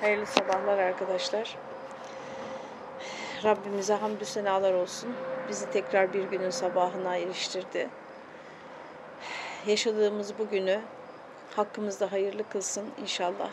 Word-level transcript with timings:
Hayırlı 0.00 0.26
sabahlar 0.26 0.78
arkadaşlar. 0.78 1.56
Rabbimize 3.44 3.94
hamdü 3.94 4.24
senalar 4.24 4.72
olsun. 4.72 5.16
Bizi 5.48 5.70
tekrar 5.70 6.12
bir 6.12 6.24
günün 6.24 6.50
sabahına 6.50 7.16
eriştirdi. 7.16 7.88
Yaşadığımız 9.66 10.38
bu 10.38 10.48
günü 10.48 10.80
hakkımızda 11.56 12.12
hayırlı 12.12 12.48
kılsın 12.48 12.84
inşallah. 13.02 13.50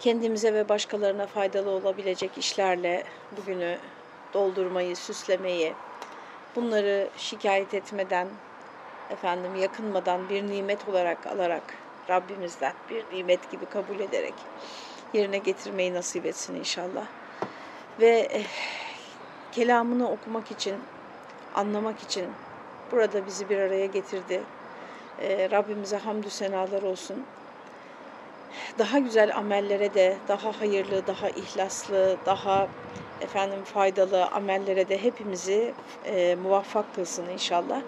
Kendimize 0.00 0.54
ve 0.54 0.68
başkalarına 0.68 1.26
faydalı 1.26 1.70
olabilecek 1.70 2.38
işlerle 2.38 3.04
bugünü 3.36 3.78
doldurmayı, 4.34 4.96
süslemeyi, 4.96 5.72
bunları 6.56 7.08
şikayet 7.16 7.74
etmeden, 7.74 8.28
efendim 9.10 9.54
yakınmadan 9.54 10.28
bir 10.28 10.46
nimet 10.46 10.88
olarak 10.88 11.26
alarak 11.26 11.62
Rabbimizden 12.10 12.72
bir 12.90 13.16
nimet 13.16 13.50
gibi 13.50 13.66
kabul 13.66 14.00
ederek 14.00 14.34
yerine 15.14 15.38
getirmeyi 15.38 15.94
nasip 15.94 16.26
etsin 16.26 16.54
inşallah. 16.54 17.06
Ve 18.00 18.28
eh, 18.30 18.44
kelamını 19.52 20.10
okumak 20.10 20.50
için, 20.50 20.74
anlamak 21.54 22.02
için 22.02 22.24
burada 22.92 23.26
bizi 23.26 23.48
bir 23.48 23.58
araya 23.58 23.86
getirdi. 23.86 24.40
Eh, 25.18 25.50
Rabbimize 25.50 25.96
hamdü 25.96 26.30
senalar 26.30 26.82
olsun. 26.82 27.26
Daha 28.78 28.98
güzel 28.98 29.36
amellere 29.36 29.94
de, 29.94 30.18
daha 30.28 30.60
hayırlı, 30.60 31.06
daha 31.06 31.30
ihlaslı, 31.30 32.18
daha 32.26 32.68
efendim 33.20 33.64
faydalı 33.64 34.26
amellere 34.26 34.88
de 34.88 35.02
hepimizi 35.02 35.74
e, 36.04 36.34
muvaffak 36.34 36.94
kılsın 36.94 37.28
inşallah. 37.28 37.82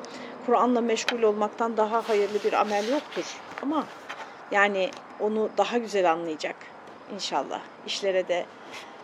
Kur'an'la 0.46 0.80
meşgul 0.80 1.22
olmaktan 1.22 1.76
daha 1.76 2.08
hayırlı 2.08 2.44
bir 2.44 2.52
amel 2.52 2.88
yoktur. 2.88 3.42
Ama 3.62 3.86
yani 4.50 4.90
onu 5.18 5.50
daha 5.58 5.78
güzel 5.78 6.12
anlayacak 6.12 6.75
inşallah. 7.08 7.62
İşlere 7.84 8.28
de, 8.28 8.46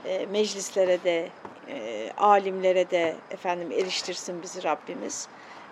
e, 0.04 0.26
meclislere 0.26 1.04
de, 1.04 1.32
e, 1.68 2.10
alimlere 2.16 2.90
de 2.90 3.16
efendim 3.30 3.72
eriştirsin 3.72 4.42
bizi 4.42 4.64
Rabbimiz. 4.64 5.28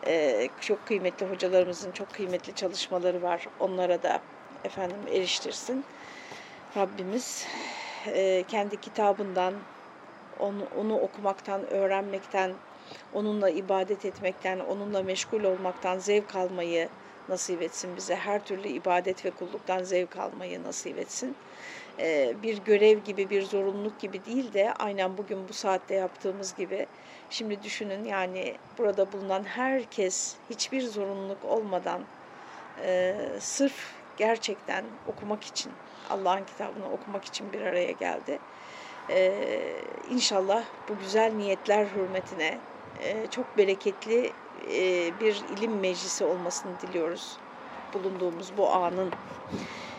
E, 0.06 0.48
çok 0.60 0.86
kıymetli 0.86 1.26
hocalarımızın 1.26 1.92
çok 1.92 2.12
kıymetli 2.12 2.54
çalışmaları 2.54 3.22
var. 3.22 3.46
Onlara 3.58 4.02
da 4.02 4.20
efendim 4.64 5.08
eriştirsin. 5.08 5.84
Rabbimiz 6.76 7.46
e, 8.06 8.44
kendi 8.48 8.80
kitabından 8.80 9.54
onu, 10.38 10.64
onu 10.64 10.98
okumaktan, 11.00 11.72
öğrenmekten, 11.72 12.50
onunla 13.12 13.50
ibadet 13.50 14.04
etmekten, 14.04 14.58
onunla 14.58 15.02
meşgul 15.02 15.44
olmaktan 15.44 15.98
zevk 15.98 16.36
almayı 16.36 16.88
nasip 17.28 17.62
etsin 17.62 17.96
bize. 17.96 18.14
Her 18.16 18.44
türlü 18.44 18.68
ibadet 18.68 19.24
ve 19.24 19.30
kulluktan 19.30 19.82
zevk 19.82 20.16
almayı 20.16 20.62
nasip 20.62 20.98
etsin. 20.98 21.36
Ee, 22.00 22.34
bir 22.42 22.58
görev 22.58 22.98
gibi, 22.98 23.30
bir 23.30 23.42
zorunluluk 23.42 24.00
gibi 24.00 24.24
değil 24.24 24.52
de 24.52 24.72
aynen 24.74 25.18
bugün 25.18 25.48
bu 25.48 25.52
saatte 25.52 25.94
yaptığımız 25.94 26.54
gibi. 26.54 26.86
Şimdi 27.28 27.62
düşünün 27.62 28.04
yani 28.04 28.58
burada 28.78 29.12
bulunan 29.12 29.44
herkes 29.44 30.38
hiçbir 30.50 30.82
zorunluluk 30.82 31.44
olmadan 31.44 32.08
e, 32.78 33.16
sırf 33.40 33.94
gerçekten 34.16 34.84
okumak 35.04 35.44
için, 35.44 35.72
Allah'ın 36.10 36.44
kitabını 36.44 36.90
okumak 36.92 37.24
için 37.24 37.52
bir 37.52 37.60
araya 37.60 37.92
geldi. 37.92 38.38
Ee, 39.10 39.84
inşallah 40.04 40.64
bu 40.88 40.98
güzel 40.98 41.32
niyetler 41.32 41.86
hürmetine 41.86 42.62
e, 42.96 43.26
çok 43.26 43.56
bereketli 43.58 44.32
e, 44.54 45.20
bir 45.20 45.34
ilim 45.48 45.80
meclisi 45.80 46.24
olmasını 46.24 46.80
diliyoruz 46.80 47.38
bulunduğumuz 47.94 48.56
bu 48.56 48.70
anın. 48.70 49.12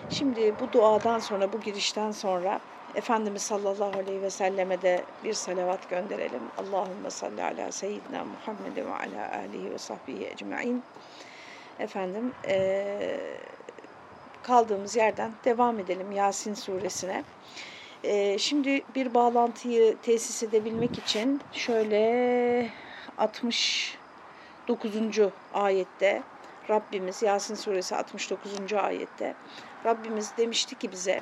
Şimdi 0.09 0.59
bu 0.59 0.71
duadan 0.71 1.19
sonra, 1.19 1.53
bu 1.53 1.61
girişten 1.61 2.11
sonra 2.11 2.61
Efendimiz 2.93 3.41
sallallahu 3.43 3.97
aleyhi 3.97 4.21
ve 4.21 4.29
selleme 4.29 4.81
de 4.81 5.05
bir 5.23 5.33
salavat 5.33 5.87
gönderelim. 5.89 6.51
Allahümme 6.57 7.09
salli 7.09 7.43
ala 7.43 7.71
seyyidina 7.71 8.25
Muhammed 8.25 8.77
ve 8.77 8.89
ala 8.93 9.31
alihi 9.37 9.71
ve 9.71 9.77
sahbihi 9.77 10.27
ecma'in. 10.27 10.85
Efendim 11.79 12.35
e, 12.47 13.41
kaldığımız 14.41 14.95
yerden 14.95 15.39
devam 15.45 15.79
edelim 15.79 16.11
Yasin 16.11 16.53
suresine. 16.53 17.25
E, 18.03 18.37
şimdi 18.37 18.85
bir 18.95 19.13
bağlantıyı 19.13 20.01
tesis 20.01 20.43
edebilmek 20.43 20.97
için 20.97 21.47
şöyle 21.51 22.69
60 23.17 24.01
9. 24.67 24.93
ayette 25.51 26.23
Rabbimiz 26.71 27.21
Yasin 27.21 27.55
suresi 27.55 27.95
69. 27.95 28.73
ayette 28.73 29.33
Rabbimiz 29.85 30.31
demişti 30.37 30.75
ki 30.75 30.91
bize 30.91 31.21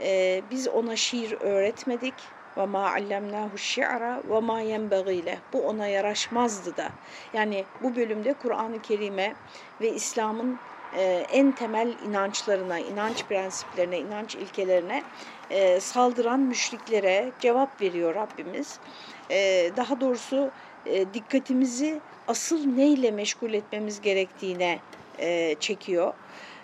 e, 0.00 0.42
biz 0.50 0.68
ona 0.68 0.96
şiir 0.96 1.32
öğretmedik 1.40 2.14
ve 2.56 2.66
ma 2.66 2.90
allemnahu 2.90 3.58
şi'ra 3.58 4.22
ve 4.30 4.40
ma 4.40 4.60
yenbagile. 4.60 5.38
Bu 5.52 5.60
ona 5.68 5.86
yaraşmazdı 5.86 6.76
da. 6.76 6.88
Yani 7.34 7.64
bu 7.82 7.96
bölümde 7.96 8.32
Kur'an-ı 8.32 8.82
Kerim'e 8.82 9.34
ve 9.80 9.92
İslam'ın 9.92 10.58
e, 10.96 11.26
en 11.32 11.52
temel 11.52 11.94
inançlarına, 12.08 12.78
inanç 12.78 13.24
prensiplerine, 13.24 13.98
inanç 13.98 14.34
ilkelerine 14.34 15.02
e, 15.50 15.80
saldıran 15.80 16.40
müşriklere 16.40 17.32
cevap 17.40 17.80
veriyor 17.80 18.14
Rabbimiz. 18.14 18.78
E, 19.30 19.70
daha 19.76 20.00
doğrusu 20.00 20.50
dikkatimizi 21.14 22.00
asıl 22.26 22.64
neyle 22.66 23.10
meşgul 23.10 23.52
etmemiz 23.54 24.00
gerektiğine 24.00 24.84
e, 25.18 25.56
çekiyor. 25.60 26.14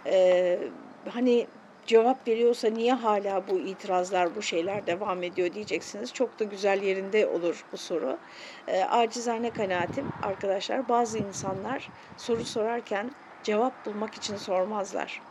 E, 0.06 0.60
hani 1.08 1.50
cevap 1.86 2.28
veriyorsa 2.28 2.68
niye 2.68 2.92
hala 2.92 3.48
bu 3.48 3.60
itirazlar, 3.60 4.34
bu 4.34 4.42
şeyler 4.42 4.86
devam 4.86 5.22
ediyor 5.22 5.52
diyeceksiniz. 5.52 6.12
Çok 6.12 6.38
da 6.40 6.44
güzel 6.44 6.82
yerinde 6.82 7.26
olur 7.26 7.66
bu 7.72 7.76
soru. 7.76 8.20
E, 8.66 8.80
acizane 8.84 9.52
kanaatim 9.52 10.12
arkadaşlar 10.22 10.88
bazı 10.88 11.18
insanlar 11.18 11.92
soru 12.16 12.44
sorarken 12.44 13.16
cevap 13.42 13.86
bulmak 13.86 14.14
için 14.14 14.36
sormazlar. 14.36 15.22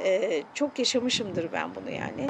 Ee, 0.00 0.42
çok 0.54 0.78
yaşamışımdır 0.78 1.52
ben 1.52 1.74
bunu 1.74 1.90
yani. 1.90 2.26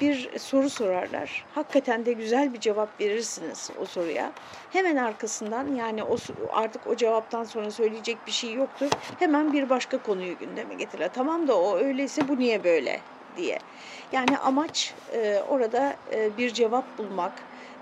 Bir 0.00 0.38
soru 0.38 0.70
sorarlar. 0.70 1.46
Hakikaten 1.50 2.06
de 2.06 2.12
güzel 2.12 2.54
bir 2.54 2.60
cevap 2.60 3.00
verirsiniz 3.00 3.70
o 3.80 3.84
soruya. 3.84 4.32
Hemen 4.70 4.96
arkasından 4.96 5.74
yani 5.74 6.04
o 6.04 6.16
artık 6.50 6.86
o 6.86 6.96
cevaptan 6.96 7.44
sonra 7.44 7.70
söyleyecek 7.70 8.26
bir 8.26 8.32
şey 8.32 8.52
yoktur. 8.52 8.90
Hemen 9.18 9.52
bir 9.52 9.70
başka 9.70 9.98
konuyu 9.98 10.38
gündeme 10.38 10.74
getirir. 10.74 11.08
Tamam 11.14 11.48
da 11.48 11.60
o 11.60 11.76
öyleyse 11.78 12.28
bu 12.28 12.38
niye 12.38 12.64
böyle 12.64 13.00
diye. 13.36 13.58
Yani 14.12 14.38
amaç 14.38 14.94
e, 15.12 15.38
orada 15.48 15.96
e, 16.12 16.36
bir 16.36 16.50
cevap 16.50 16.98
bulmak 16.98 17.32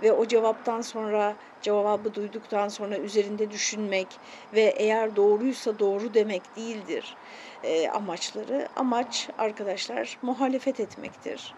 ve 0.03 0.12
o 0.12 0.27
cevaptan 0.27 0.81
sonra 0.81 1.37
cevabı 1.62 2.15
duyduktan 2.15 2.69
sonra 2.69 2.99
üzerinde 2.99 3.50
düşünmek 3.50 4.06
ve 4.53 4.75
eğer 4.77 5.16
doğruysa 5.16 5.78
doğru 5.78 6.15
demek 6.15 6.56
değildir 6.56 7.16
e, 7.62 7.88
amaçları. 7.88 8.69
Amaç 8.77 9.28
arkadaşlar 9.38 10.19
muhalefet 10.22 10.81
etmektir. 10.81 11.55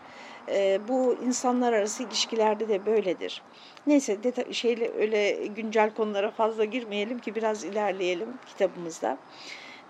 E, 0.49 0.81
bu 0.89 1.15
insanlar 1.15 1.73
arası 1.73 2.03
ilişkilerde 2.03 2.69
de 2.69 2.87
böyledir. 2.87 3.43
Neyse 3.87 4.13
deta- 4.23 4.55
şeyle 4.55 4.93
öyle 4.95 5.47
güncel 5.47 5.95
konulara 5.95 6.31
fazla 6.31 6.65
girmeyelim 6.65 7.19
ki 7.19 7.35
biraz 7.35 7.65
ilerleyelim 7.65 8.39
kitabımızda. 8.47 9.19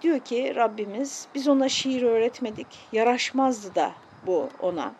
Diyor 0.02 0.20
ki 0.20 0.52
Rabbimiz 0.56 1.28
biz 1.34 1.48
ona 1.48 1.68
şiir 1.68 2.02
öğretmedik. 2.02 2.88
Yaraşmazdı 2.92 3.74
da 3.74 3.92
bu 4.22 4.48
ona. 4.58 4.94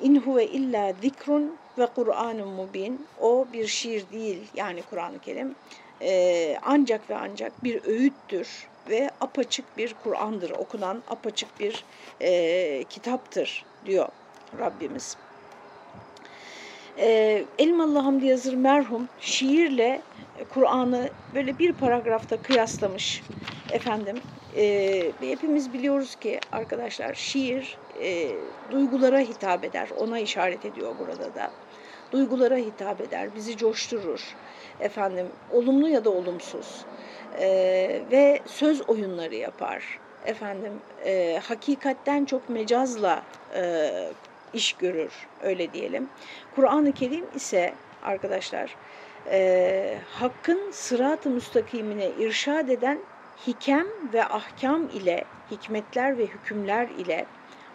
İn 0.00 0.16
huve 0.20 0.46
illa 0.48 0.92
zikrun 0.92 1.58
ve 1.78 1.86
Kur'an-ı 1.86 2.46
mubin. 2.46 3.06
O 3.20 3.46
bir 3.52 3.66
şiir 3.66 4.04
değil 4.12 4.48
yani 4.54 4.82
Kur'an-ı 4.90 5.18
Kerim. 5.18 5.54
Ee, 6.02 6.56
ancak 6.62 7.10
ve 7.10 7.16
ancak 7.16 7.64
bir 7.64 7.84
öğüttür 7.84 8.68
ve 8.88 9.10
apaçık 9.20 9.78
bir 9.78 9.94
Kur'an'dır. 10.04 10.50
Okunan 10.50 11.02
apaçık 11.10 11.60
bir 11.60 11.84
e, 12.20 12.84
kitaptır 12.84 13.64
diyor 13.86 14.08
Rabbimiz. 14.58 15.16
E, 16.98 17.44
Elmalı 17.58 17.98
Hamdi 17.98 18.26
Yazır 18.26 18.54
merhum 18.54 19.08
şiirle 19.20 20.00
Kur'an'ı 20.54 21.10
böyle 21.34 21.58
bir 21.58 21.72
paragrafta 21.72 22.42
kıyaslamış 22.42 23.22
efendim. 23.72 24.16
E, 24.56 25.12
hepimiz 25.20 25.72
biliyoruz 25.72 26.16
ki 26.16 26.40
arkadaşlar 26.52 27.14
şiir 27.14 27.78
e, 28.02 28.28
duygulara 28.70 29.18
hitap 29.18 29.64
eder. 29.64 29.88
Ona 29.98 30.18
işaret 30.18 30.64
ediyor 30.64 30.94
burada 30.98 31.34
da. 31.34 31.50
Duygulara 32.12 32.56
hitap 32.56 33.00
eder, 33.00 33.34
bizi 33.34 33.56
coşturur. 33.56 34.20
Efendim 34.80 35.26
olumlu 35.52 35.88
ya 35.88 36.04
da 36.04 36.10
olumsuz 36.10 36.84
e, 37.40 37.48
ve 38.10 38.40
söz 38.46 38.88
oyunları 38.88 39.34
yapar. 39.34 39.98
Efendim 40.26 40.72
e, 41.04 41.40
hakikatten 41.44 42.24
çok 42.24 42.48
mecazla 42.48 43.22
e, 43.54 43.90
iş 44.52 44.72
görür 44.72 45.12
öyle 45.42 45.72
diyelim. 45.72 46.08
Kur'an-ı 46.54 46.92
Kerim 46.92 47.24
ise 47.34 47.74
arkadaşlar 48.02 48.76
e, 49.30 49.98
hakkın 50.10 50.70
sırat-ı 50.70 51.30
müstakimine 51.30 52.10
irşad 52.18 52.68
eden 52.68 52.98
hikem 53.46 53.86
ve 54.12 54.24
ahkam 54.24 54.88
ile, 54.88 55.24
hikmetler 55.50 56.18
ve 56.18 56.26
hükümler 56.26 56.88
ile 56.88 57.26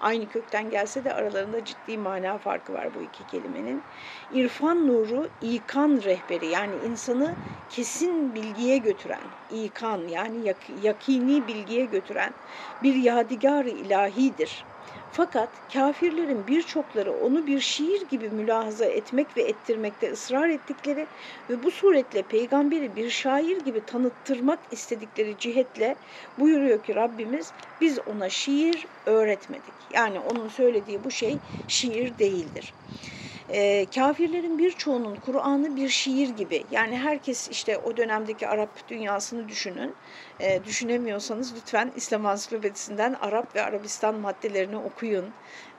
aynı 0.03 0.29
kökten 0.29 0.69
gelse 0.69 1.03
de 1.05 1.13
aralarında 1.13 1.63
ciddi 1.63 1.97
mana 1.97 2.38
farkı 2.38 2.73
var 2.73 2.94
bu 2.94 3.03
iki 3.03 3.25
kelimenin. 3.25 3.88
İrfan 4.29 4.88
nuru, 4.88 5.35
ikan 5.41 6.01
rehberi 6.03 6.47
yani 6.47 6.75
insanı 6.77 7.39
kesin 7.69 8.35
bilgiye 8.35 8.77
götüren, 8.77 9.35
ikan 9.50 10.07
yani 10.07 10.44
yak, 10.44 10.69
yakini 10.69 11.47
bilgiye 11.47 11.85
götüren 11.85 12.35
bir 12.81 12.95
yadigar 12.95 13.65
ilahidir. 13.65 14.72
Fakat 15.09 15.61
kafirlerin 15.73 16.47
birçokları 16.47 17.13
onu 17.13 17.47
bir 17.47 17.59
şiir 17.59 18.07
gibi 18.07 18.29
mülahaza 18.29 18.85
etmek 18.85 19.37
ve 19.37 19.43
ettirmekte 19.43 20.11
ısrar 20.11 20.49
ettikleri 20.49 21.07
ve 21.49 21.63
bu 21.63 21.71
suretle 21.71 22.27
peygamberi 22.27 22.95
bir 22.95 23.09
şair 23.09 23.57
gibi 23.57 23.85
tanıttırmak 23.85 24.59
istedikleri 24.71 25.37
cihetle 25.37 25.99
buyuruyor 26.37 26.83
ki 26.83 26.95
Rabbimiz 26.95 27.53
biz 27.79 27.99
ona 28.05 28.29
şiir 28.29 28.87
öğretmedik. 29.05 29.87
Yani 29.93 30.19
onun 30.19 30.47
söylediği 30.47 31.03
bu 31.03 31.11
şey 31.11 31.39
şiir 31.67 32.17
değildir 32.17 32.75
e, 33.49 33.85
kafirlerin 33.95 34.57
birçoğunun 34.57 35.15
Kur'an'ı 35.15 35.75
bir 35.75 35.89
şiir 35.89 36.29
gibi 36.29 36.63
yani 36.71 36.97
herkes 36.97 37.49
işte 37.49 37.77
o 37.77 37.97
dönemdeki 37.97 38.47
Arap 38.47 38.89
dünyasını 38.89 39.49
düşünün. 39.49 39.93
E, 40.39 40.63
düşünemiyorsanız 40.65 41.55
lütfen 41.55 41.91
İslam 41.95 42.25
Ansiklopedisinden 42.25 43.13
Arap 43.13 43.55
ve 43.55 43.63
Arabistan 43.63 44.15
maddelerini 44.15 44.77
okuyun. 44.77 45.25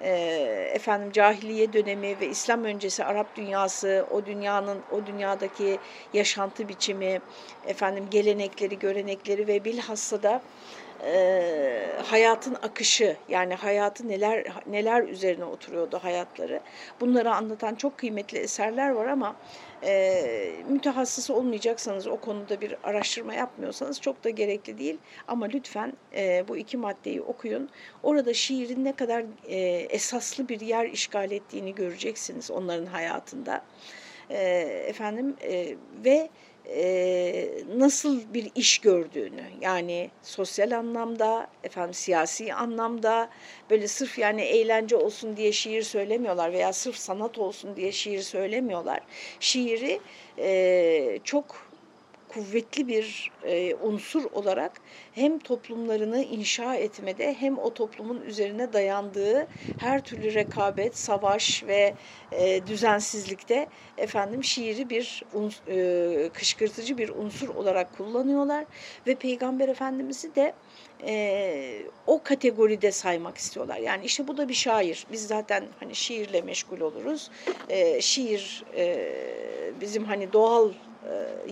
E, 0.01 0.11
efendim 0.75 1.13
cahiliye 1.13 1.73
dönemi 1.73 2.21
ve 2.21 2.29
İslam 2.29 2.65
öncesi 2.65 3.05
Arap 3.05 3.37
dünyası 3.37 4.07
o 4.11 4.27
dünyanın 4.27 4.79
o 4.93 5.07
dünyadaki 5.07 5.79
yaşantı 6.13 6.69
biçimi 6.69 7.21
efendim 7.67 8.05
gelenekleri 8.11 8.79
görenekleri 8.79 9.47
ve 9.47 9.65
bilhassa 9.65 10.23
da 10.23 10.43
e, 11.07 11.85
hayatın 12.05 12.55
akışı 12.55 13.17
yani 13.29 13.55
hayatı 13.55 14.09
neler 14.09 14.45
neler 14.67 15.03
üzerine 15.03 15.45
oturuyordu 15.45 15.99
hayatları. 16.03 16.61
Bunları 17.01 17.35
anlatan 17.35 17.75
çok 17.75 17.99
kıymetli 17.99 18.39
eserler 18.39 18.91
var 18.91 19.07
ama 19.07 19.37
e, 19.83 20.53
mütehassıs 20.69 21.31
olmayacaksanız 21.31 22.07
o 22.07 22.17
konuda 22.17 22.61
bir 22.61 22.77
araştırma 22.85 23.35
yapmıyorsanız 23.35 24.01
çok 24.01 24.25
da 24.25 24.31
gerekli 24.31 24.79
değil. 24.79 24.99
Ama 25.29 25.47
lütfen 25.47 25.93
e, 26.17 26.45
bu 26.49 26.57
iki 26.57 26.77
maddeyi 26.77 27.23
okuyun. 27.23 27.69
Orada 28.03 28.35
şiirin 28.35 28.85
ne 28.85 28.93
kadar 28.93 29.25
e, 29.49 29.57
esaslı 29.91 30.49
bir 30.49 30.61
yer 30.61 30.87
işgal 30.87 31.31
ettiğini 31.31 31.75
göreceksiniz 31.75 32.51
onların 32.51 32.87
hayatında. 32.87 33.63
E, 34.31 34.39
efendim 34.89 35.37
e, 35.43 35.77
ve 36.05 36.29
e, 36.69 37.49
nasıl 37.77 38.35
bir 38.35 38.51
iş 38.55 38.79
gördüğünü 38.79 39.45
yani 39.61 40.11
sosyal 40.23 40.71
anlamda 40.71 41.47
efendim 41.65 41.95
siyasi 41.95 42.55
anlamda 42.55 43.31
böyle 43.71 43.89
sırf 43.89 44.19
yani 44.19 44.43
eğlence 44.43 44.97
olsun 44.97 45.37
diye 45.37 45.53
şiir 45.53 45.83
söylemiyorlar 45.83 46.53
veya 46.53 46.73
sırf 46.73 46.97
sanat 46.97 47.39
olsun 47.39 47.77
diye 47.77 47.93
şiir 47.93 48.23
söylemiyorlar. 48.23 49.01
Şiiri 49.41 50.01
e, 50.39 51.19
çok 51.25 51.64
kuvvetli 52.35 52.89
bir 52.89 53.31
e, 53.45 53.75
unsur 53.75 54.25
olarak 54.33 54.73
hem 55.13 55.39
toplumlarını 55.39 56.23
inşa 56.23 56.75
etmede 56.75 57.35
hem 57.35 57.59
o 57.59 57.75
toplumun 57.75 58.21
üzerine 58.21 58.73
dayandığı 58.73 59.47
her 59.77 60.05
türlü 60.05 60.35
rekabet, 60.35 60.99
savaş 60.99 61.65
ve 61.67 61.95
e, 62.33 62.67
düzensizlikte 62.67 63.67
efendim 63.99 64.45
şiiri 64.45 64.91
bir 64.91 65.23
e, 65.69 66.29
kışkırtıcı 66.29 66.99
bir 66.99 67.09
unsur 67.09 67.49
olarak 67.49 67.97
kullanıyorlar 67.97 68.65
ve 69.07 69.15
Peygamber 69.15 69.69
Efendimiz'i 69.69 70.35
de 70.35 70.55
e, 71.07 71.83
o 72.07 72.23
kategoride 72.23 72.93
saymak 72.93 73.39
istiyorlar. 73.39 73.77
Yani 73.77 74.05
işte 74.05 74.29
bu 74.29 74.37
da 74.37 74.49
bir 74.49 74.55
şair. 74.55 75.07
Biz 75.13 75.27
zaten 75.27 75.65
hani 75.81 75.95
şiirle 75.95 76.41
meşgul 76.41 76.81
oluruz. 76.81 77.31
E, 77.69 78.01
şiir 78.01 78.65
e, 78.77 79.11
bizim 79.81 80.05
hani 80.05 80.33
doğal 80.33 80.73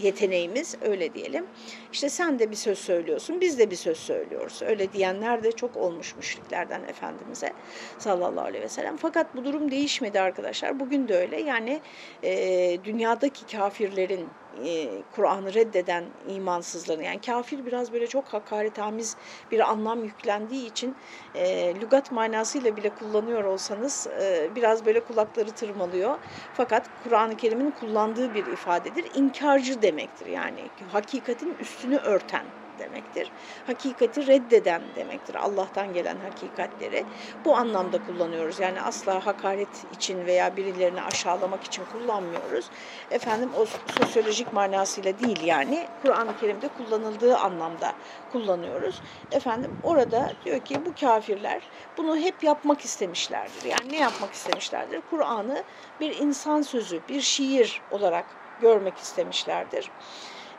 yeteneğimiz 0.03 0.77
öyle 0.83 1.15
diyelim. 1.15 1.47
İşte 1.93 2.09
sen 2.09 2.39
de 2.39 2.51
bir 2.51 2.57
söz 2.57 2.79
söylüyorsun, 2.79 3.41
biz 3.41 3.59
de 3.59 3.71
bir 3.71 3.77
söz 3.77 3.99
söylüyoruz. 3.99 4.63
Öyle 4.63 4.93
diyenler 4.93 5.45
de 5.45 5.53
çok 5.53 5.77
olmuş 5.77 6.17
müşriklerden 6.17 6.83
Efendimiz'e 6.83 7.53
sallallahu 7.99 8.45
aleyhi 8.45 8.65
ve 8.65 8.69
sellem. 8.69 8.97
Fakat 8.97 9.37
bu 9.37 9.45
durum 9.45 9.71
değişmedi 9.71 10.21
arkadaşlar. 10.21 10.81
Bugün 10.81 11.09
de 11.09 11.17
öyle. 11.17 11.41
Yani 11.41 11.81
e, 12.23 12.79
dünyadaki 12.85 13.57
kafirlerin 13.57 14.29
e, 14.65 15.03
Kur'an'ı 15.17 15.55
reddeden 15.55 16.05
imansızların 16.29 17.03
yani 17.03 17.21
kafir 17.21 17.67
biraz 17.67 17.93
böyle 17.93 18.07
çok 18.07 18.25
hakaretamiz 18.29 19.17
bir 19.51 19.71
anlam 19.71 20.05
yüklendiği 20.05 20.67
için 20.67 20.97
e, 21.35 21.75
lügat 21.81 22.13
manasıyla 22.13 22.77
bile 22.77 22.89
kullanıyor 22.89 23.45
olsanız 23.45 24.07
e, 24.21 24.51
biraz 24.57 24.87
böyle 24.87 25.01
kulakları 25.01 25.51
tırmalıyor. 25.51 26.19
Fakat 26.55 26.87
Kur'an-ı 27.05 27.37
Kerim'in 27.37 27.71
kullandığı 27.71 28.35
bir 28.35 28.47
ifadedir. 28.47 29.05
İnkarcı 29.15 29.83
demektir 29.83 30.27
yani 30.27 30.61
hakikatin 30.93 31.57
üstünü 31.61 31.97
örten 31.97 32.45
demektir. 32.79 33.31
Hakikati 33.67 34.27
reddeden 34.27 34.83
demektir. 34.97 35.35
Allah'tan 35.35 35.95
gelen 35.95 36.17
hakikatleri. 36.17 37.05
Bu 37.45 37.57
anlamda 37.57 38.07
kullanıyoruz. 38.07 38.61
Yani 38.61 38.81
asla 38.81 39.27
hakaret 39.27 39.69
için 39.95 40.27
veya 40.27 40.57
birilerini 40.57 41.03
aşağılamak 41.03 41.65
için 41.65 41.83
kullanmıyoruz. 41.93 42.67
Efendim 43.11 43.51
o 43.59 43.67
sosyolojik 43.99 44.53
manasıyla 44.53 45.19
değil 45.19 45.43
yani 45.45 45.87
Kur'an-ı 46.03 46.37
Kerim'de 46.41 46.69
kullanıldığı 46.69 47.39
anlamda 47.39 47.93
kullanıyoruz. 48.33 49.03
Efendim 49.33 49.77
orada 49.83 50.33
diyor 50.45 50.61
ki 50.61 50.87
bu 50.87 50.95
kafirler 51.01 51.63
bunu 51.97 52.17
hep 52.17 52.43
yapmak 52.43 52.81
istemişlerdir. 52.81 53.65
Yani 53.65 53.93
ne 53.93 53.99
yapmak 53.99 54.33
istemişlerdir? 54.33 55.03
Kur'an'ı 55.11 55.63
bir 56.01 56.19
insan 56.19 56.63
sözü, 56.63 57.01
bir 57.09 57.21
şiir 57.21 57.83
olarak 57.91 58.25
görmek 58.61 58.99
istemişlerdir 58.99 59.91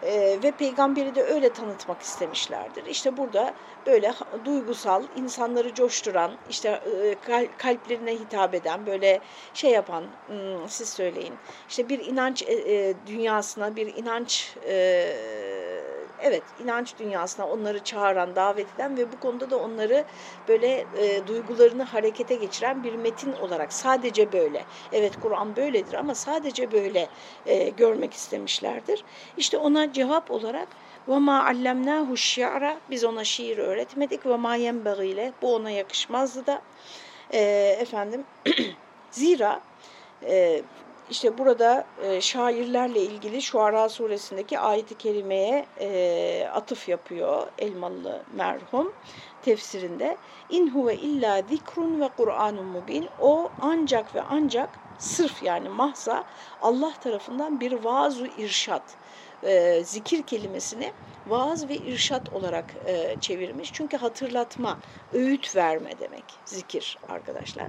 e, 0.05 0.39
ve 0.43 0.51
peygamberi 0.51 1.15
de 1.15 1.23
öyle 1.23 1.53
tanıtmak 1.53 2.01
istemişlerdir. 2.01 2.85
İşte 2.85 3.17
burada 3.17 3.53
böyle 3.85 4.13
duygusal, 4.45 5.03
insanları 5.15 5.73
coşturan, 5.73 6.31
işte 6.49 6.69
e, 6.69 7.15
kalplerine 7.57 8.13
hitap 8.13 8.53
eden, 8.53 8.85
böyle 8.85 9.19
şey 9.53 9.71
yapan, 9.71 10.03
hmm, 10.27 10.69
siz 10.69 10.89
söyleyin, 10.89 11.33
işte 11.69 11.89
bir 11.89 12.05
inanç 12.05 12.43
e, 12.43 12.53
e, 12.53 12.93
dünyasına, 13.07 13.75
bir 13.75 13.95
inanç 13.95 14.55
e, 14.67 14.73
evet 16.23 16.43
inanç 16.59 16.99
dünyasına 16.99 17.47
onları 17.47 17.83
çağıran, 17.83 18.35
davet 18.35 18.73
eden 18.75 18.97
ve 18.97 19.11
bu 19.11 19.19
konuda 19.19 19.49
da 19.49 19.57
onları 19.57 20.05
böyle 20.47 20.87
e, 20.97 21.27
duygularını 21.27 21.83
harekete 21.83 22.35
geçiren 22.35 22.83
bir 22.83 22.95
metin 22.95 23.31
olarak 23.31 23.73
sadece 23.73 24.31
böyle. 24.33 24.65
Evet 24.91 25.19
Kur'an 25.19 25.55
böyledir 25.55 25.93
ama 25.93 26.15
sadece 26.15 26.71
böyle 26.71 27.09
e, 27.45 27.69
görmek 27.69 28.13
istemişlerdir. 28.13 29.03
İşte 29.37 29.57
ona 29.57 29.93
cevap 29.93 30.31
olarak 30.31 30.67
ve 31.07 31.17
ma 31.17 31.45
allemnahu 31.45 32.15
biz 32.89 33.03
ona 33.03 33.23
şiir 33.23 33.57
öğretmedik 33.57 34.25
ve 34.25 34.35
ma 34.37 34.55
yenbeğiyle 34.55 35.33
bu 35.41 35.55
ona 35.55 35.71
yakışmazdı 35.71 36.45
da 36.45 36.61
e, 37.33 37.39
efendim 37.79 38.25
zira 39.11 39.61
e, 40.23 40.61
işte 41.11 41.37
burada 41.37 41.85
e, 42.03 42.21
şairlerle 42.21 43.01
ilgili 43.01 43.41
Şuara 43.41 43.89
suresindeki 43.89 44.59
ayet-i 44.59 44.97
kerimeye 44.97 45.65
e, 45.79 46.47
atıf 46.53 46.89
yapıyor 46.89 47.47
Elmalı 47.59 48.21
merhum 48.33 48.93
tefsirinde. 49.41 50.17
İn 50.49 50.69
huve 50.69 50.95
illa 50.95 51.41
zikrun 51.41 52.01
ve 52.01 52.09
Kur'anun 52.17 52.65
mubin. 52.65 53.07
O 53.21 53.49
ancak 53.61 54.15
ve 54.15 54.21
ancak 54.29 54.69
sırf 54.99 55.43
yani 55.43 55.69
mahza 55.69 56.23
Allah 56.61 56.93
tarafından 57.03 57.59
bir 57.59 57.71
vaaz-ı 57.71 58.29
irşat 58.37 58.83
e, 59.43 59.83
zikir 59.83 60.23
kelimesini 60.23 60.91
vaaz 61.27 61.69
ve 61.69 61.75
irşat 61.75 62.33
olarak 62.33 62.65
e, 62.85 63.15
çevirmiş. 63.21 63.73
Çünkü 63.73 63.97
hatırlatma, 63.97 64.79
öğüt 65.13 65.55
verme 65.55 65.99
demek 65.99 66.23
zikir 66.45 66.97
arkadaşlar. 67.09 67.67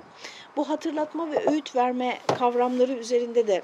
Bu 0.56 0.68
hatırlatma 0.68 1.30
ve 1.30 1.50
öğüt 1.50 1.76
verme 1.76 2.18
kavramları 2.38 2.92
üzerinde 2.92 3.46
de 3.46 3.62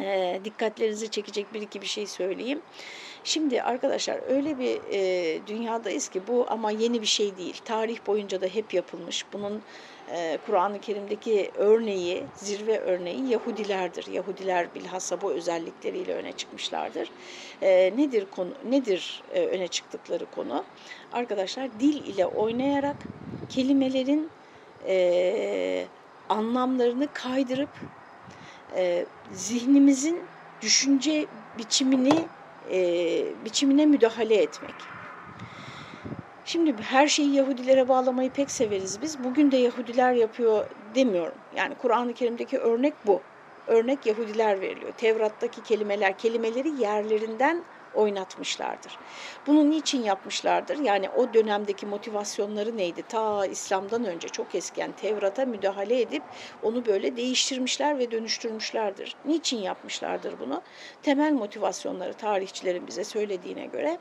e, 0.00 0.40
dikkatlerinizi 0.44 1.10
çekecek 1.10 1.54
bir 1.54 1.60
iki 1.60 1.82
bir 1.82 1.86
şey 1.86 2.06
söyleyeyim. 2.06 2.60
Şimdi 3.24 3.62
arkadaşlar 3.62 4.20
öyle 4.28 4.58
bir 4.58 4.80
e, 4.90 5.46
dünyadayız 5.46 6.08
ki 6.08 6.20
bu 6.28 6.46
ama 6.48 6.70
yeni 6.70 7.00
bir 7.02 7.06
şey 7.06 7.36
değil. 7.36 7.60
Tarih 7.64 7.98
boyunca 8.06 8.40
da 8.40 8.46
hep 8.46 8.74
yapılmış. 8.74 9.24
Bunun 9.32 9.62
e, 10.10 10.38
Kur'an-ı 10.46 10.80
Kerim'deki 10.80 11.50
örneği, 11.54 12.24
zirve 12.34 12.78
örneği 12.78 13.28
Yahudilerdir. 13.28 14.06
Yahudiler 14.06 14.74
bilhassa 14.74 15.20
bu 15.20 15.32
özellikleriyle 15.32 16.14
öne 16.14 16.32
çıkmışlardır. 16.32 17.10
E, 17.62 17.92
nedir 17.96 18.26
konu? 18.30 18.50
Nedir 18.70 19.22
e, 19.34 19.46
öne 19.46 19.68
çıktıkları 19.68 20.26
konu? 20.30 20.64
Arkadaşlar 21.12 21.80
dil 21.80 22.06
ile 22.06 22.26
oynayarak 22.26 22.96
kelimelerin 23.48 24.30
e, 24.86 25.86
anlamlarını 26.28 27.08
kaydırıp 27.12 27.68
e, 28.76 29.06
zihnimizin 29.32 30.18
düşünce 30.60 31.26
biçimini 31.58 32.28
e, 32.70 33.44
biçimine 33.44 33.86
müdahale 33.86 34.34
etmek. 34.34 34.74
Şimdi 36.44 36.82
her 36.82 37.08
şeyi 37.08 37.34
Yahudilere 37.34 37.88
bağlamayı 37.88 38.30
pek 38.30 38.50
severiz 38.50 39.02
biz. 39.02 39.24
Bugün 39.24 39.50
de 39.50 39.56
Yahudiler 39.56 40.12
yapıyor 40.12 40.66
demiyorum. 40.94 41.38
Yani 41.56 41.74
Kur'an-ı 41.74 42.14
Kerim'deki 42.14 42.58
örnek 42.58 42.94
bu. 43.06 43.20
Örnek 43.66 44.06
Yahudiler 44.06 44.60
veriliyor. 44.60 44.92
Tevrat'taki 44.92 45.62
kelimeler, 45.62 46.18
kelimeleri 46.18 46.68
yerlerinden 46.68 47.64
oynatmışlardır. 47.96 48.98
Bunu 49.46 49.70
niçin 49.70 50.02
yapmışlardır? 50.02 50.78
Yani 50.78 51.10
o 51.10 51.34
dönemdeki 51.34 51.86
motivasyonları 51.86 52.76
neydi? 52.76 53.02
Ta 53.08 53.46
İslam'dan 53.46 54.04
önce 54.04 54.28
çok 54.28 54.54
eskiden 54.54 54.92
Tevrat'a 54.92 55.44
müdahale 55.44 56.00
edip 56.00 56.22
onu 56.62 56.86
böyle 56.86 57.16
değiştirmişler 57.16 57.98
ve 57.98 58.10
dönüştürmüşlerdir. 58.10 59.16
Niçin 59.24 59.58
yapmışlardır 59.58 60.34
bunu? 60.40 60.62
Temel 61.02 61.32
motivasyonları 61.32 62.14
tarihçilerin 62.14 62.86
bize 62.86 63.04
söylediğine 63.04 63.66
göre 63.66 63.98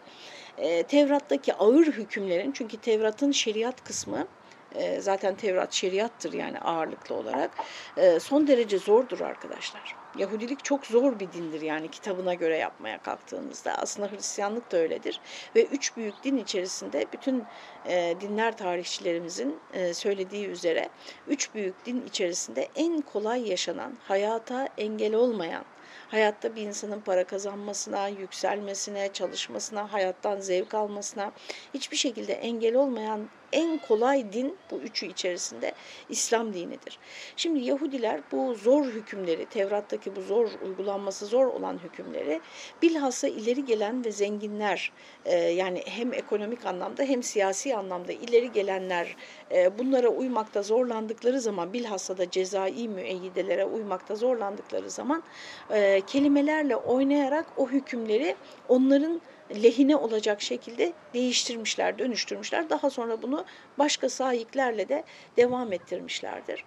e, 0.57 0.83
Tevrat'taki 0.83 1.53
ağır 1.53 1.85
hükümlerin 1.85 2.51
çünkü 2.51 2.77
Tevrat'ın 2.77 3.31
şeriat 3.31 3.83
kısmı 3.83 4.27
e, 4.75 5.01
zaten 5.01 5.35
Tevrat 5.35 5.73
şeriattır 5.73 6.33
yani 6.33 6.59
ağırlıklı 6.59 7.15
olarak 7.15 7.51
e, 7.97 8.19
son 8.19 8.47
derece 8.47 8.77
zordur 8.77 9.19
arkadaşlar. 9.19 10.04
Yahudilik 10.17 10.63
çok 10.63 10.85
zor 10.85 11.19
bir 11.19 11.31
dindir 11.31 11.61
yani 11.61 11.91
kitabına 11.91 12.33
göre 12.33 12.57
yapmaya 12.57 12.97
kalktığınızda. 12.97 13.75
Aslında 13.75 14.11
Hristiyanlık 14.11 14.71
da 14.71 14.77
öyledir. 14.77 15.19
Ve 15.55 15.65
üç 15.65 15.97
büyük 15.97 16.23
din 16.23 16.37
içerisinde 16.37 17.05
bütün 17.13 17.43
e, 17.87 18.15
dinler 18.21 18.57
tarihçilerimizin 18.57 19.59
e, 19.73 19.93
söylediği 19.93 20.47
üzere 20.47 20.89
üç 21.27 21.53
büyük 21.53 21.85
din 21.85 22.05
içerisinde 22.07 22.67
en 22.75 23.01
kolay 23.01 23.49
yaşanan, 23.49 23.97
hayata 24.07 24.69
engel 24.77 25.15
olmayan, 25.15 25.65
hayatta 26.07 26.55
bir 26.55 26.61
insanın 26.61 26.99
para 26.99 27.23
kazanmasına, 27.23 28.07
yükselmesine, 28.07 29.13
çalışmasına, 29.13 29.93
hayattan 29.93 30.39
zevk 30.39 30.73
almasına 30.73 31.31
hiçbir 31.73 31.97
şekilde 31.97 32.33
engel 32.33 32.75
olmayan 32.75 33.29
en 33.55 33.77
kolay 33.77 34.33
din 34.33 34.55
bu 34.71 34.75
üçü 34.77 35.05
içerisinde 35.05 35.71
İslam 36.09 36.53
dinidir. 36.53 36.99
Şimdi 37.35 37.59
Yahudiler 37.59 38.21
bu 38.31 38.55
zor 38.55 38.85
hükümleri, 38.85 39.45
Tevrat'taki 39.45 40.15
bu 40.15 40.21
zor 40.21 40.49
uygulanması 40.65 41.25
zor 41.25 41.45
olan 41.45 41.79
hükümleri 41.83 42.41
bilhassa 42.81 43.27
ileri 43.27 43.65
gelen 43.65 44.05
ve 44.05 44.11
zenginler 44.11 44.91
e, 45.25 45.35
yani 45.35 45.83
hem 45.85 46.13
ekonomik 46.13 46.65
anlamda 46.65 47.03
hem 47.03 47.23
siyasi 47.23 47.75
anlamda 47.75 48.11
ileri 48.11 48.51
gelenler 48.51 49.15
e, 49.51 49.79
bunlara 49.79 50.07
uymakta 50.07 50.61
zorlandıkları 50.61 51.41
zaman 51.41 51.73
bilhassa 51.73 52.17
da 52.17 52.31
cezai 52.31 52.87
müeyyidelere 52.87 53.65
uymakta 53.65 54.15
zorlandıkları 54.15 54.89
zaman 54.89 55.23
e, 55.69 56.01
kelimelerle 56.01 56.75
oynayarak 56.75 57.45
o 57.57 57.69
hükümleri 57.69 58.35
onların 58.69 59.21
lehine 59.63 59.95
olacak 59.95 60.41
şekilde 60.41 60.93
değiştirmişler, 61.13 61.99
dönüştürmüşler. 61.99 62.69
Daha 62.69 62.89
sonra 62.89 63.21
bunu 63.21 63.45
başka 63.79 64.09
sahiplerle 64.09 64.89
de 64.89 65.03
devam 65.37 65.73
ettirmişlerdir. 65.73 66.63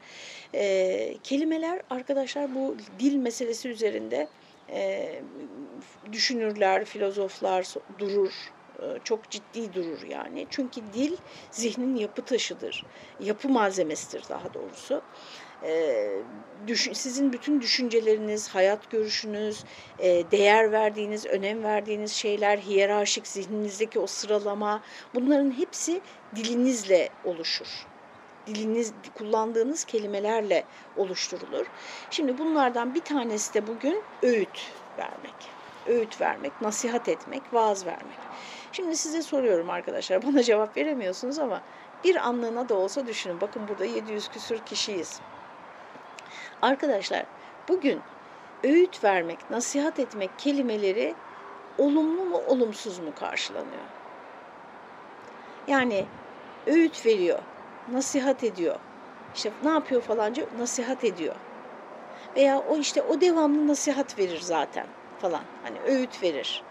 E, 0.55 1.17
kelimeler 1.25 1.83
arkadaşlar 1.91 2.55
bu 2.55 2.77
dil 2.99 3.15
meselesi 3.15 3.69
üzerinde 3.69 4.29
e, 4.71 5.11
düşünürler, 6.13 6.85
filozoflar 6.85 7.67
durur, 7.99 8.33
e, 8.83 8.85
çok 9.05 9.31
ciddi 9.31 9.75
durur 9.75 10.03
yani. 10.03 10.47
Çünkü 10.51 10.81
dil 10.95 11.17
zihnin 11.51 11.97
yapı 11.97 12.23
taşıdır, 12.23 12.85
yapı 13.21 13.49
malzemesidir 13.49 14.23
daha 14.29 14.55
doğrusu 14.55 15.03
sizin 16.95 17.33
bütün 17.33 17.61
düşünceleriniz, 17.61 18.49
hayat 18.49 18.91
görüşünüz, 18.91 19.65
değer 20.31 20.73
verdiğiniz, 20.73 21.27
önem 21.27 21.65
verdiğiniz 21.65 22.12
şeyler, 22.12 22.59
hiyerarşik 22.59 23.27
zihninizdeki 23.27 23.99
o 23.99 24.07
sıralama 24.07 24.83
bunların 25.15 25.59
hepsi 25.59 26.00
dilinizle 26.37 27.09
oluşur. 27.25 27.87
Diliniz, 28.47 28.93
kullandığınız 29.19 29.85
kelimelerle 29.85 30.65
oluşturulur. 30.97 31.67
Şimdi 32.11 32.38
bunlardan 32.38 32.95
bir 32.95 33.00
tanesi 33.00 33.55
de 33.55 33.67
bugün 33.67 34.03
öğüt 34.23 34.71
vermek. 34.99 35.35
Öğüt 35.87 36.21
vermek, 36.21 36.61
nasihat 36.61 37.09
etmek, 37.09 37.43
vaaz 37.53 37.87
vermek. 37.87 38.19
Şimdi 38.73 38.97
size 38.97 39.23
soruyorum 39.23 39.71
arkadaşlar, 39.71 40.27
bana 40.27 40.43
cevap 40.43 40.77
veremiyorsunuz 40.77 41.38
ama 41.38 41.62
bir 42.05 42.17
anlığına 42.17 42.69
da 42.69 42.75
olsa 42.75 43.07
düşünün. 43.07 43.41
Bakın 43.41 43.69
burada 43.69 43.85
700 43.85 44.29
küsür 44.29 44.59
kişiyiz. 44.59 45.21
Arkadaşlar 46.62 47.25
bugün 47.69 48.00
öğüt 48.65 49.05
vermek, 49.05 49.50
nasihat 49.50 49.99
etmek 49.99 50.38
kelimeleri 50.38 51.15
olumlu 51.79 52.25
mu 52.25 52.43
olumsuz 52.47 52.99
mu 52.99 53.15
karşılanıyor? 53.15 53.85
Yani 55.69 56.07
öğüt 56.67 57.07
veriyor, 57.07 57.38
nasihat 57.93 58.45
ediyor. 58.45 58.77
İşte 59.35 59.50
ne 59.65 59.71
yapıyor 59.71 60.03
falanca 60.03 60.47
nasihat 60.59 61.05
ediyor. 61.05 61.35
Veya 62.37 62.59
o 62.59 62.77
işte 62.77 63.03
o 63.03 63.21
devamlı 63.21 63.69
nasihat 63.69 64.19
verir 64.19 64.41
zaten 64.41 64.87
falan. 65.19 65.43
Hani 65.62 65.81
öğüt 65.81 66.23
verir. 66.23 66.62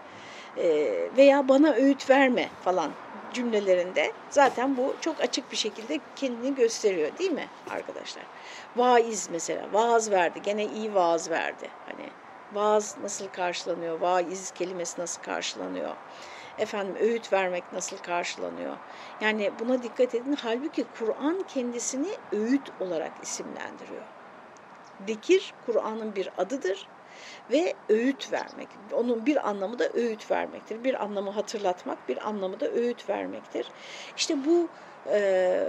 Ee, 0.56 1.08
veya 1.16 1.48
bana 1.48 1.72
öğüt 1.72 2.10
verme 2.10 2.48
falan 2.64 2.90
cümlelerinde 3.32 4.12
zaten 4.30 4.76
bu 4.76 4.96
çok 5.00 5.20
açık 5.20 5.52
bir 5.52 5.56
şekilde 5.56 6.00
kendini 6.16 6.54
gösteriyor 6.54 7.16
değil 7.18 7.30
mi 7.30 7.50
arkadaşlar? 7.70 8.24
Vaiz 8.76 9.30
mesela, 9.30 9.72
vaaz 9.72 10.10
verdi, 10.10 10.42
gene 10.42 10.66
iyi 10.66 10.94
vaaz 10.94 11.30
verdi. 11.30 11.68
Hani 11.86 12.10
vaaz 12.52 12.98
nasıl 12.98 13.28
karşılanıyor, 13.28 14.00
vaiz 14.00 14.50
kelimesi 14.50 15.00
nasıl 15.00 15.22
karşılanıyor? 15.22 15.96
Efendim 16.58 16.96
öğüt 17.00 17.32
vermek 17.32 17.72
nasıl 17.72 17.98
karşılanıyor? 17.98 18.78
Yani 19.20 19.58
buna 19.58 19.82
dikkat 19.82 20.14
edin. 20.14 20.32
Halbuki 20.32 20.84
Kur'an 20.84 21.42
kendisini 21.48 22.08
öğüt 22.32 22.70
olarak 22.78 23.12
isimlendiriyor. 23.22 24.06
Dikir 25.06 25.54
Kur'an'ın 25.60 26.16
bir 26.16 26.28
adıdır 26.36 26.90
ve 27.50 27.74
öğüt 27.88 28.32
vermek. 28.32 28.68
Onun 28.92 29.26
bir 29.26 29.48
anlamı 29.48 29.78
da 29.78 29.88
öğüt 29.92 30.30
vermektir. 30.30 30.84
Bir 30.84 31.02
anlamı 31.04 31.30
hatırlatmak, 31.30 32.08
bir 32.08 32.28
anlamı 32.28 32.60
da 32.60 32.68
öğüt 32.70 33.08
vermektir. 33.08 33.66
İşte 34.16 34.44
bu 34.44 34.68
e, 35.10 35.64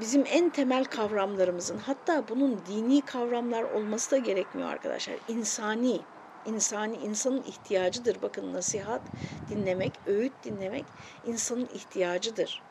bizim 0.00 0.24
en 0.30 0.50
temel 0.50 0.84
kavramlarımızın 0.84 1.78
hatta 1.78 2.28
bunun 2.28 2.60
dini 2.66 3.00
kavramlar 3.00 3.62
olması 3.62 4.10
da 4.10 4.18
gerekmiyor 4.18 4.68
arkadaşlar. 4.68 5.16
İnsani, 5.28 6.00
insani 6.46 6.96
insanın 6.96 7.42
ihtiyacıdır. 7.42 8.22
Bakın 8.22 8.52
nasihat 8.52 9.02
dinlemek, 9.48 9.92
öğüt 10.06 10.32
dinlemek 10.44 10.84
insanın 11.26 11.68
ihtiyacıdır. 11.74 12.62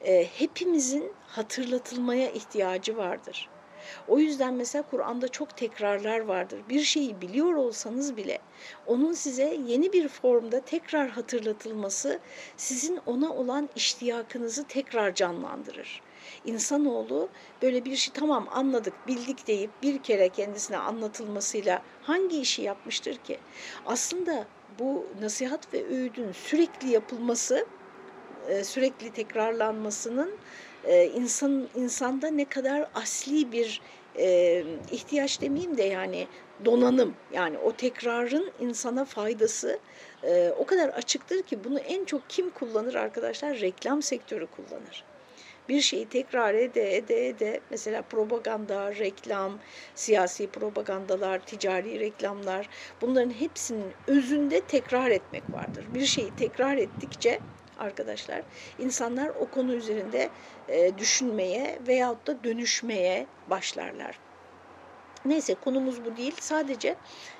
E, 0.00 0.24
hepimizin 0.24 1.12
hatırlatılmaya 1.28 2.30
ihtiyacı 2.30 2.96
vardır. 2.96 3.48
O 4.08 4.18
yüzden 4.18 4.54
mesela 4.54 4.84
Kur'an'da 4.90 5.28
çok 5.28 5.56
tekrarlar 5.56 6.20
vardır. 6.20 6.60
Bir 6.68 6.80
şeyi 6.80 7.20
biliyor 7.20 7.54
olsanız 7.54 8.16
bile 8.16 8.38
onun 8.86 9.12
size 9.12 9.58
yeni 9.66 9.92
bir 9.92 10.08
formda 10.08 10.60
tekrar 10.60 11.08
hatırlatılması 11.08 12.18
sizin 12.56 13.00
ona 13.06 13.32
olan 13.32 13.68
iştiyakınızı 13.76 14.64
tekrar 14.64 15.14
canlandırır. 15.14 16.02
İnsanoğlu 16.44 17.28
böyle 17.62 17.84
bir 17.84 17.96
şey 17.96 18.14
tamam 18.14 18.48
anladık, 18.50 18.94
bildik 19.06 19.46
deyip 19.46 19.70
bir 19.82 20.02
kere 20.02 20.28
kendisine 20.28 20.76
anlatılmasıyla 20.76 21.82
hangi 22.02 22.40
işi 22.40 22.62
yapmıştır 22.62 23.16
ki? 23.16 23.38
Aslında 23.86 24.46
bu 24.78 25.06
nasihat 25.20 25.74
ve 25.74 25.86
öğüdün 25.86 26.32
sürekli 26.32 26.88
yapılması, 26.88 27.66
e, 28.48 28.64
sürekli 28.64 29.10
tekrarlanmasının 29.12 30.34
e, 30.84 31.06
insan 31.06 31.68
insanda 31.74 32.28
ne 32.28 32.44
kadar 32.44 32.88
asli 32.94 33.52
bir 33.52 33.80
e, 34.18 34.64
ihtiyaç 34.90 35.40
demeyeyim 35.40 35.76
de 35.76 35.82
yani 35.82 36.26
donanım 36.64 37.14
yani 37.32 37.58
o 37.58 37.72
tekrarın 37.72 38.52
insana 38.60 39.04
faydası 39.04 39.78
e, 40.24 40.52
o 40.58 40.66
kadar 40.66 40.88
açıktır 40.88 41.42
ki 41.42 41.64
bunu 41.64 41.78
en 41.78 42.04
çok 42.04 42.30
kim 42.30 42.50
kullanır 42.50 42.94
arkadaşlar? 42.94 43.60
Reklam 43.60 44.02
sektörü 44.02 44.46
kullanır. 44.46 45.04
Bir 45.68 45.80
şeyi 45.80 46.08
tekrar 46.08 46.54
ede 46.54 46.96
ede 46.96 47.28
ede 47.28 47.60
mesela 47.70 48.02
propaganda, 48.02 48.94
reklam, 48.94 49.58
siyasi 49.94 50.46
propagandalar, 50.46 51.38
ticari 51.38 52.00
reklamlar 52.00 52.68
bunların 53.00 53.30
hepsinin 53.30 53.92
özünde 54.06 54.60
tekrar 54.60 55.10
etmek 55.10 55.42
vardır. 55.52 55.84
Bir 55.94 56.06
şeyi 56.06 56.36
tekrar 56.36 56.76
ettikçe 56.76 57.40
arkadaşlar. 57.80 58.42
İnsanlar 58.78 59.28
o 59.28 59.50
konu 59.50 59.74
üzerinde 59.74 60.30
e, 60.68 60.98
düşünmeye 60.98 61.78
veyahut 61.86 62.26
da 62.26 62.44
dönüşmeye 62.44 63.26
başlarlar. 63.50 64.18
Neyse 65.24 65.54
konumuz 65.54 66.04
bu 66.04 66.16
değil. 66.16 66.36
Sadece 66.40 66.96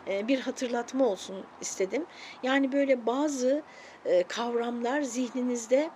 e, 0.08 0.28
bir 0.28 0.40
hatırlatma 0.40 1.06
olsun 1.06 1.44
istedim. 1.60 2.06
Yani 2.42 2.72
böyle 2.72 3.06
bazı 3.06 3.62
e, 4.04 4.22
kavramlar 4.22 5.02
zihninizde 5.02 5.90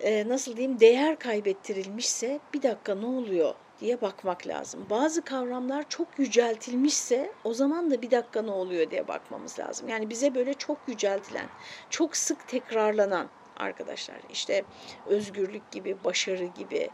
e, 0.00 0.28
nasıl 0.28 0.56
diyeyim 0.56 0.80
değer 0.80 1.18
kaybettirilmişse 1.18 2.40
bir 2.54 2.62
dakika 2.62 2.94
ne 2.94 3.06
oluyor 3.06 3.54
diye 3.80 4.00
bakmak 4.00 4.46
lazım. 4.46 4.86
Bazı 4.90 5.24
kavramlar 5.24 5.88
çok 5.88 6.18
yüceltilmişse 6.18 7.32
o 7.44 7.54
zaman 7.54 7.90
da 7.90 8.02
bir 8.02 8.10
dakika 8.10 8.42
ne 8.42 8.50
oluyor 8.50 8.90
diye 8.90 9.08
bakmamız 9.08 9.58
lazım. 9.58 9.88
Yani 9.88 10.10
bize 10.10 10.34
böyle 10.34 10.54
çok 10.54 10.78
yüceltilen, 10.86 11.46
çok 11.90 12.16
sık 12.16 12.48
tekrarlanan 12.48 13.28
arkadaşlar. 13.56 14.16
İşte 14.30 14.64
özgürlük 15.06 15.70
gibi, 15.70 15.96
başarı 16.04 16.44
gibi 16.44 16.90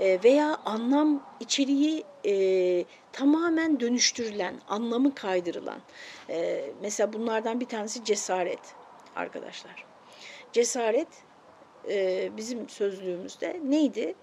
e, 0.00 0.18
veya 0.24 0.58
anlam 0.64 1.22
içeriği 1.40 2.04
e, 2.26 2.84
tamamen 3.12 3.80
dönüştürülen, 3.80 4.54
anlamı 4.68 5.14
kaydırılan. 5.14 5.78
E, 6.30 6.64
mesela 6.82 7.12
bunlardan 7.12 7.60
bir 7.60 7.66
tanesi 7.66 8.04
cesaret 8.04 8.74
arkadaşlar. 9.16 9.84
Cesaret 10.52 11.08
e, 11.88 12.30
bizim 12.36 12.68
sözlüğümüzde 12.68 13.60
neydi? 13.64 14.14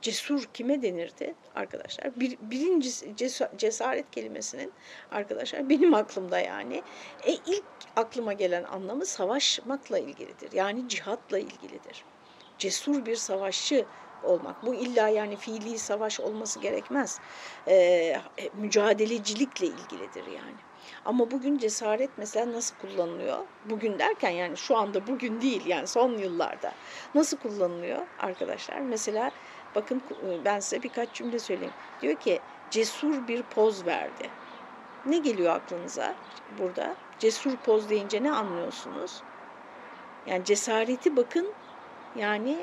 Cesur 0.00 0.44
kime 0.54 0.82
denirdi 0.82 1.34
arkadaşlar? 1.54 2.20
Bir, 2.20 2.38
birincisi 2.40 3.14
cesaret 3.56 4.10
kelimesinin 4.10 4.72
arkadaşlar 5.10 5.68
benim 5.68 5.94
aklımda 5.94 6.38
yani 6.38 6.82
e, 7.26 7.32
ilk 7.32 7.64
aklıma 7.96 8.32
gelen 8.32 8.64
anlamı 8.64 9.06
savaşmakla 9.06 9.98
ilgilidir. 9.98 10.52
Yani 10.52 10.88
cihatla 10.88 11.38
ilgilidir. 11.38 12.04
Cesur 12.58 13.06
bir 13.06 13.16
savaşçı 13.16 13.86
olmak. 14.24 14.66
Bu 14.66 14.74
illa 14.74 15.08
yani 15.08 15.36
fiili 15.36 15.78
savaş 15.78 16.20
olması 16.20 16.60
gerekmez. 16.60 17.20
Ee, 17.68 17.74
e, 17.74 18.20
mücadelecilikle 18.54 19.66
ilgilidir 19.66 20.26
yani. 20.26 20.56
Ama 21.04 21.30
bugün 21.30 21.58
cesaret 21.58 22.10
mesela 22.16 22.52
nasıl 22.52 22.76
kullanılıyor? 22.76 23.38
Bugün 23.70 23.98
derken 23.98 24.30
yani 24.30 24.56
şu 24.56 24.76
anda 24.76 25.06
bugün 25.06 25.40
değil 25.40 25.66
yani 25.66 25.86
son 25.86 26.18
yıllarda. 26.18 26.72
Nasıl 27.14 27.36
kullanılıyor 27.36 28.06
arkadaşlar? 28.18 28.80
Mesela 28.80 29.30
bakın 29.74 30.02
ben 30.44 30.60
size 30.60 30.82
birkaç 30.82 31.12
cümle 31.12 31.38
söyleyeyim. 31.38 31.74
Diyor 32.02 32.14
ki 32.14 32.40
cesur 32.70 33.28
bir 33.28 33.42
poz 33.42 33.86
verdi. 33.86 34.30
Ne 35.06 35.18
geliyor 35.18 35.54
aklınıza 35.54 36.14
burada? 36.58 36.94
Cesur 37.18 37.56
poz 37.56 37.90
deyince 37.90 38.22
ne 38.22 38.32
anlıyorsunuz? 38.32 39.22
Yani 40.26 40.44
cesareti 40.44 41.16
bakın 41.16 41.46
yani 42.16 42.58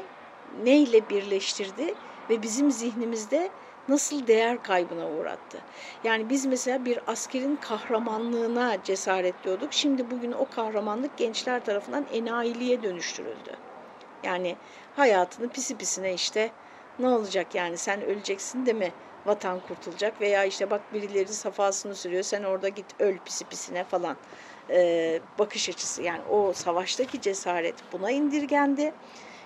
neyle 0.63 1.09
birleştirdi 1.09 1.93
ve 2.29 2.41
bizim 2.41 2.71
zihnimizde 2.71 3.49
nasıl 3.87 4.27
değer 4.27 4.63
kaybına 4.63 5.09
uğrattı. 5.09 5.57
Yani 6.03 6.29
biz 6.29 6.45
mesela 6.45 6.85
bir 6.85 6.99
askerin 7.07 7.55
kahramanlığına 7.55 8.83
cesaretliyorduk. 8.83 9.73
Şimdi 9.73 10.11
bugün 10.11 10.31
o 10.31 10.47
kahramanlık 10.49 11.17
gençler 11.17 11.65
tarafından 11.65 12.05
enayiliğe 12.13 12.83
dönüştürüldü. 12.83 13.57
Yani 14.23 14.55
hayatını 14.95 15.49
pisi 15.49 15.77
pisine 15.77 16.13
işte 16.13 16.51
ne 17.01 17.07
olacak 17.07 17.55
yani 17.55 17.77
sen 17.77 18.01
öleceksin 18.01 18.65
de 18.65 18.73
mi 18.73 18.95
vatan 19.25 19.61
kurtulacak 19.61 20.21
veya 20.21 20.45
işte 20.45 20.69
bak 20.71 20.93
birileri 20.93 21.27
safasını 21.33 21.95
sürüyor 21.95 22.23
sen 22.23 22.43
orada 22.43 22.69
git 22.69 22.93
öl 23.01 23.19
pisi 23.19 23.49
pisine 23.49 23.83
falan 23.83 24.21
ee, 24.69 25.21
bakış 25.39 25.69
açısı 25.69 26.01
yani 26.01 26.23
o 26.23 26.53
savaştaki 26.53 27.21
cesaret 27.21 27.91
buna 27.91 28.11
indirgendi. 28.11 28.97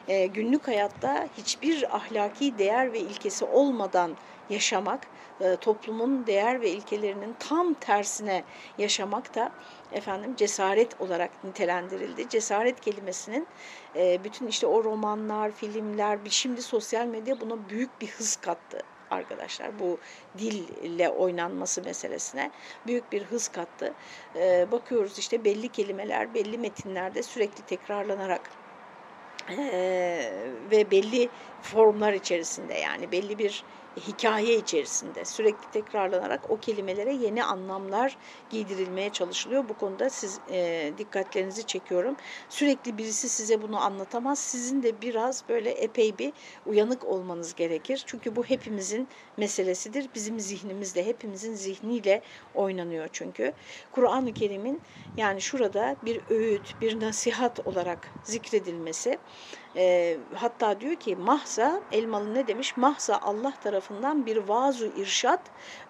Ee, 0.07 0.27
günlük 0.27 0.67
hayatta 0.67 1.29
hiçbir 1.33 1.95
ahlaki 1.95 2.57
değer 2.57 2.93
ve 2.93 2.99
ilkesi 2.99 3.45
olmadan 3.45 4.17
yaşamak, 4.49 5.11
e, 5.39 5.55
toplumun 5.57 6.27
değer 6.27 6.61
ve 6.61 6.71
ilkelerinin 6.71 7.33
tam 7.33 7.73
tersine 7.73 8.45
yaşamak 8.77 9.35
da 9.35 9.55
efendim 9.91 10.35
cesaret 10.35 11.01
olarak 11.01 11.43
nitelendirildi. 11.43 12.29
Cesaret 12.29 12.81
kelimesinin 12.81 13.49
e, 13.95 14.23
bütün 14.23 14.47
işte 14.47 14.67
o 14.67 14.83
romanlar, 14.83 15.51
filmler, 15.51 16.19
şimdi 16.29 16.61
sosyal 16.61 17.05
medya 17.05 17.41
buna 17.41 17.69
büyük 17.69 18.01
bir 18.01 18.07
hız 18.07 18.35
kattı 18.35 18.79
arkadaşlar. 19.11 19.79
Bu 19.79 19.97
dille 20.37 21.09
oynanması 21.09 21.83
meselesine 21.83 22.51
büyük 22.87 23.11
bir 23.11 23.23
hız 23.23 23.47
kattı. 23.47 23.93
E, 24.35 24.71
bakıyoruz 24.71 25.19
işte 25.19 25.43
belli 25.43 25.69
kelimeler, 25.69 26.33
belli 26.33 26.57
metinlerde 26.57 27.23
sürekli 27.23 27.63
tekrarlanarak 27.63 28.49
ve 30.71 30.91
belli 30.91 31.29
formlar 31.61 32.13
içerisinde 32.13 32.73
yani 32.73 33.11
belli 33.11 33.37
bir 33.37 33.63
hikaye 33.97 34.57
içerisinde 34.57 35.25
sürekli 35.25 35.67
tekrarlanarak 35.67 36.49
o 36.49 36.59
kelimelere 36.59 37.13
yeni 37.13 37.43
anlamlar 37.43 38.17
giydirilmeye 38.49 39.11
çalışılıyor. 39.11 39.69
Bu 39.69 39.77
konuda 39.77 40.09
siz 40.09 40.41
e, 40.49 40.93
dikkatlerinizi 40.97 41.65
çekiyorum. 41.65 42.15
Sürekli 42.49 42.97
birisi 42.97 43.29
size 43.29 43.61
bunu 43.61 43.77
anlatamaz. 43.81 44.39
Sizin 44.39 44.83
de 44.83 45.01
biraz 45.01 45.49
böyle 45.49 45.71
epey 45.71 46.17
bir 46.17 46.33
uyanık 46.65 47.03
olmanız 47.05 47.55
gerekir. 47.55 48.03
Çünkü 48.07 48.35
bu 48.35 48.43
hepimizin 48.45 49.09
meselesidir. 49.37 50.09
Bizim 50.15 50.39
zihnimizde 50.39 51.05
hepimizin 51.05 51.53
zihniyle 51.53 52.21
oynanıyor 52.53 53.09
çünkü. 53.11 53.53
Kur'an-ı 53.91 54.33
Kerim'in 54.33 54.83
yani 55.17 55.41
şurada 55.41 55.97
bir 56.03 56.23
öğüt, 56.27 56.81
bir 56.81 56.99
nasihat 56.99 57.59
olarak 57.65 58.15
zikredilmesi 58.23 59.19
e, 59.76 60.16
hatta 60.34 60.80
diyor 60.80 60.96
ki 60.96 61.16
mahza, 61.16 61.80
Elmalı 61.92 62.34
ne 62.34 62.46
demiş? 62.46 62.76
Mahza 62.76 63.18
Allah 63.22 63.52
tarafından 63.62 64.26
bir 64.26 64.36
vazu 64.36 64.86
irşat 64.96 65.40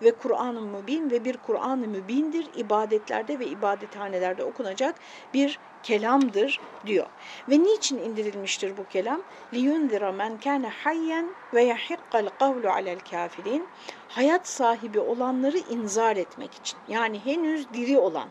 ve 0.02 0.10
Kur'an-ı 0.10 0.60
Mübin 0.60 1.10
ve 1.10 1.24
bir 1.24 1.36
Kur'an-ı 1.36 1.88
Mübindir. 1.88 2.46
ibadetlerde 2.56 3.38
ve 3.38 3.46
ibadethanelerde 3.46 4.44
okunacak 4.44 4.94
bir 5.34 5.58
kelamdır 5.82 6.60
diyor. 6.86 7.06
Ve 7.48 7.58
niçin 7.58 7.98
indirilmiştir 7.98 8.76
bu 8.76 8.88
kelam? 8.88 9.22
لِيُنْذِرَ 9.52 10.16
مَنْ 10.16 10.40
كَانَ 10.40 10.70
حَيًّا 10.84 11.24
وَيَحِقَّ 11.52 12.12
الْقَوْلُ 12.12 12.66
عَلَى 12.66 12.98
الْكَافِرِينَ 12.98 13.62
Hayat 14.08 14.48
sahibi 14.48 15.00
olanları 15.00 15.58
inzar 15.58 16.16
etmek 16.16 16.54
için. 16.54 16.78
Yani 16.88 17.18
henüz 17.24 17.72
diri 17.72 17.98
olan, 17.98 18.28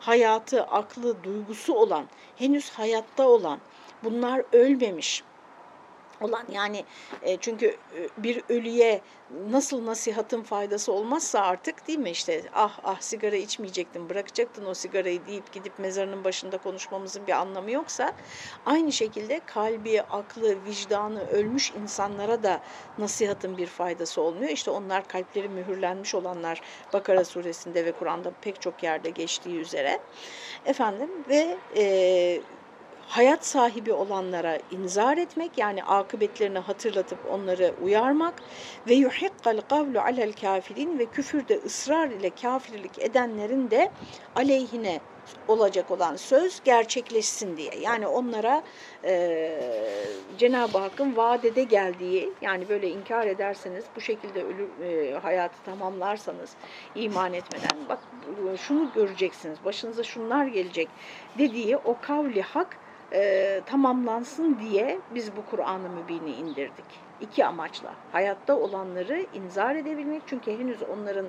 hayatı, 0.00 0.62
aklı, 0.62 1.24
duygusu 1.24 1.74
olan, 1.74 2.04
henüz 2.36 2.70
hayatta 2.70 3.28
olan, 3.28 3.58
bunlar 4.03 4.43
ölmemiş. 4.53 5.23
Olan 6.21 6.45
yani 6.51 6.85
e, 7.21 7.37
çünkü 7.37 7.65
e, 7.67 8.23
bir 8.23 8.43
ölüye 8.49 9.01
nasıl 9.49 9.85
nasihatın 9.85 10.43
faydası 10.43 10.91
olmazsa 10.91 11.39
artık 11.39 11.87
değil 11.87 11.99
mi? 11.99 12.09
İşte 12.09 12.43
ah 12.53 12.79
ah 12.83 13.01
sigara 13.01 13.35
içmeyecektin 13.35 14.09
bırakacaktın 14.09 14.65
o 14.65 14.73
sigarayı 14.73 15.25
deyip 15.27 15.53
gidip 15.53 15.79
mezarının 15.79 16.23
başında 16.23 16.57
konuşmamızın 16.57 17.27
bir 17.27 17.31
anlamı 17.31 17.71
yoksa 17.71 18.13
aynı 18.65 18.91
şekilde 18.91 19.41
kalbi, 19.45 20.01
aklı, 20.01 20.65
vicdanı 20.65 21.29
ölmüş 21.29 21.71
insanlara 21.83 22.43
da 22.43 22.61
nasihatın 22.97 23.57
bir 23.57 23.67
faydası 23.67 24.21
olmuyor. 24.21 24.49
İşte 24.49 24.71
onlar 24.71 25.07
kalpleri 25.07 25.49
mühürlenmiş 25.49 26.15
olanlar 26.15 26.61
Bakara 26.93 27.25
suresinde 27.25 27.85
ve 27.85 27.91
Kur'an'da 27.91 28.31
pek 28.41 28.61
çok 28.61 28.83
yerde 28.83 29.09
geçtiği 29.09 29.59
üzere. 29.59 29.99
Efendim 30.65 31.09
ve 31.29 31.57
e, 31.75 32.41
hayat 33.03 33.45
sahibi 33.45 33.93
olanlara 33.93 34.59
inzar 34.69 35.17
etmek 35.17 35.57
yani 35.57 35.83
akıbetlerini 35.83 36.59
hatırlatıp 36.59 37.25
onları 37.25 37.73
uyarmak 37.77 38.43
ve 38.87 38.93
yuhikkal 38.93 39.61
kavlu 39.61 39.99
alel 39.99 40.33
kafirin 40.33 40.99
ve 40.99 41.09
küfürde 41.09 41.55
ısrar 41.65 42.09
ile 42.11 42.35
kafirlik 42.35 42.99
edenlerin 42.99 43.71
de 43.71 43.93
aleyhine 44.35 45.07
olacak 45.47 45.91
olan 45.91 46.15
söz 46.15 46.63
gerçekleşsin 46.63 47.57
diye. 47.57 47.71
Yani 47.81 48.07
onlara 48.07 48.63
e, 49.05 49.51
Cenab-ı 50.37 50.77
Hakk'ın 50.77 51.17
vadede 51.17 51.63
geldiği 51.63 52.33
yani 52.41 52.69
böyle 52.69 52.89
inkar 52.89 53.27
ederseniz 53.27 53.85
bu 53.95 54.01
şekilde 54.01 54.43
ölü 54.43 54.67
e, 54.83 55.13
hayatı 55.19 55.63
tamamlarsanız 55.65 56.55
iman 56.95 57.33
etmeden 57.33 57.89
bak 57.89 57.99
şunu 58.57 58.91
göreceksiniz 58.95 59.57
başınıza 59.65 60.03
şunlar 60.03 60.45
gelecek 60.45 60.89
dediği 61.37 61.77
o 61.77 61.97
kavli 62.01 62.41
hak 62.41 62.77
e, 63.13 63.61
tamamlansın 63.65 64.59
diye 64.59 64.99
biz 65.15 65.37
bu 65.37 65.45
Kur'an-ı 65.51 65.89
Mübin'i 65.89 66.31
indirdik. 66.31 66.85
İki 67.21 67.45
amaçla. 67.45 67.93
Hayatta 68.11 68.55
olanları 68.57 69.25
inzar 69.33 69.75
edebilmek 69.75 70.21
çünkü 70.27 70.59
henüz 70.59 70.83
onların 70.83 71.25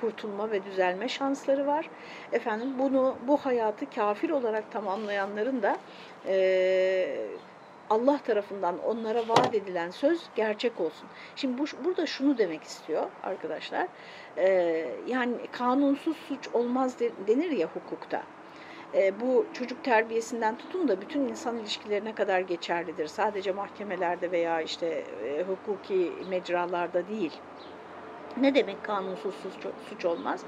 kurtulma 0.00 0.50
ve 0.50 0.64
düzelme 0.64 1.08
şansları 1.08 1.66
var. 1.66 1.90
Efendim 2.32 2.68
bunu 2.78 3.16
bu 3.26 3.36
hayatı 3.36 3.90
kafir 3.90 4.30
olarak 4.30 4.72
tamamlayanların 4.72 5.62
da 5.62 5.76
e, 6.26 7.16
Allah 7.90 8.18
tarafından 8.18 8.78
onlara 8.78 9.28
vaat 9.28 9.54
edilen 9.54 9.90
söz 9.90 10.22
gerçek 10.36 10.80
olsun. 10.80 11.08
Şimdi 11.36 11.58
bu, 11.58 11.64
burada 11.84 12.06
şunu 12.06 12.38
demek 12.38 12.62
istiyor 12.62 13.06
arkadaşlar. 13.22 13.86
E, 14.36 14.48
yani 15.06 15.32
kanunsuz 15.52 16.16
suç 16.16 16.48
olmaz 16.54 16.96
denir 17.26 17.50
ya 17.50 17.68
hukukta. 17.74 18.22
E, 18.94 19.20
bu 19.20 19.46
çocuk 19.52 19.84
terbiyesinden 19.84 20.58
tutun 20.58 20.88
da 20.88 21.00
bütün 21.00 21.20
insan 21.20 21.58
ilişkilerine 21.58 22.14
kadar 22.14 22.40
geçerlidir. 22.40 23.06
Sadece 23.06 23.52
mahkemelerde 23.52 24.32
veya 24.32 24.60
işte 24.60 25.04
e, 25.24 25.42
hukuki 25.42 26.12
mecralarda 26.30 27.08
değil. 27.08 27.32
Ne 28.40 28.54
demek 28.54 28.84
kanunsuz 28.84 29.34
suç, 29.90 30.04
olmaz? 30.04 30.40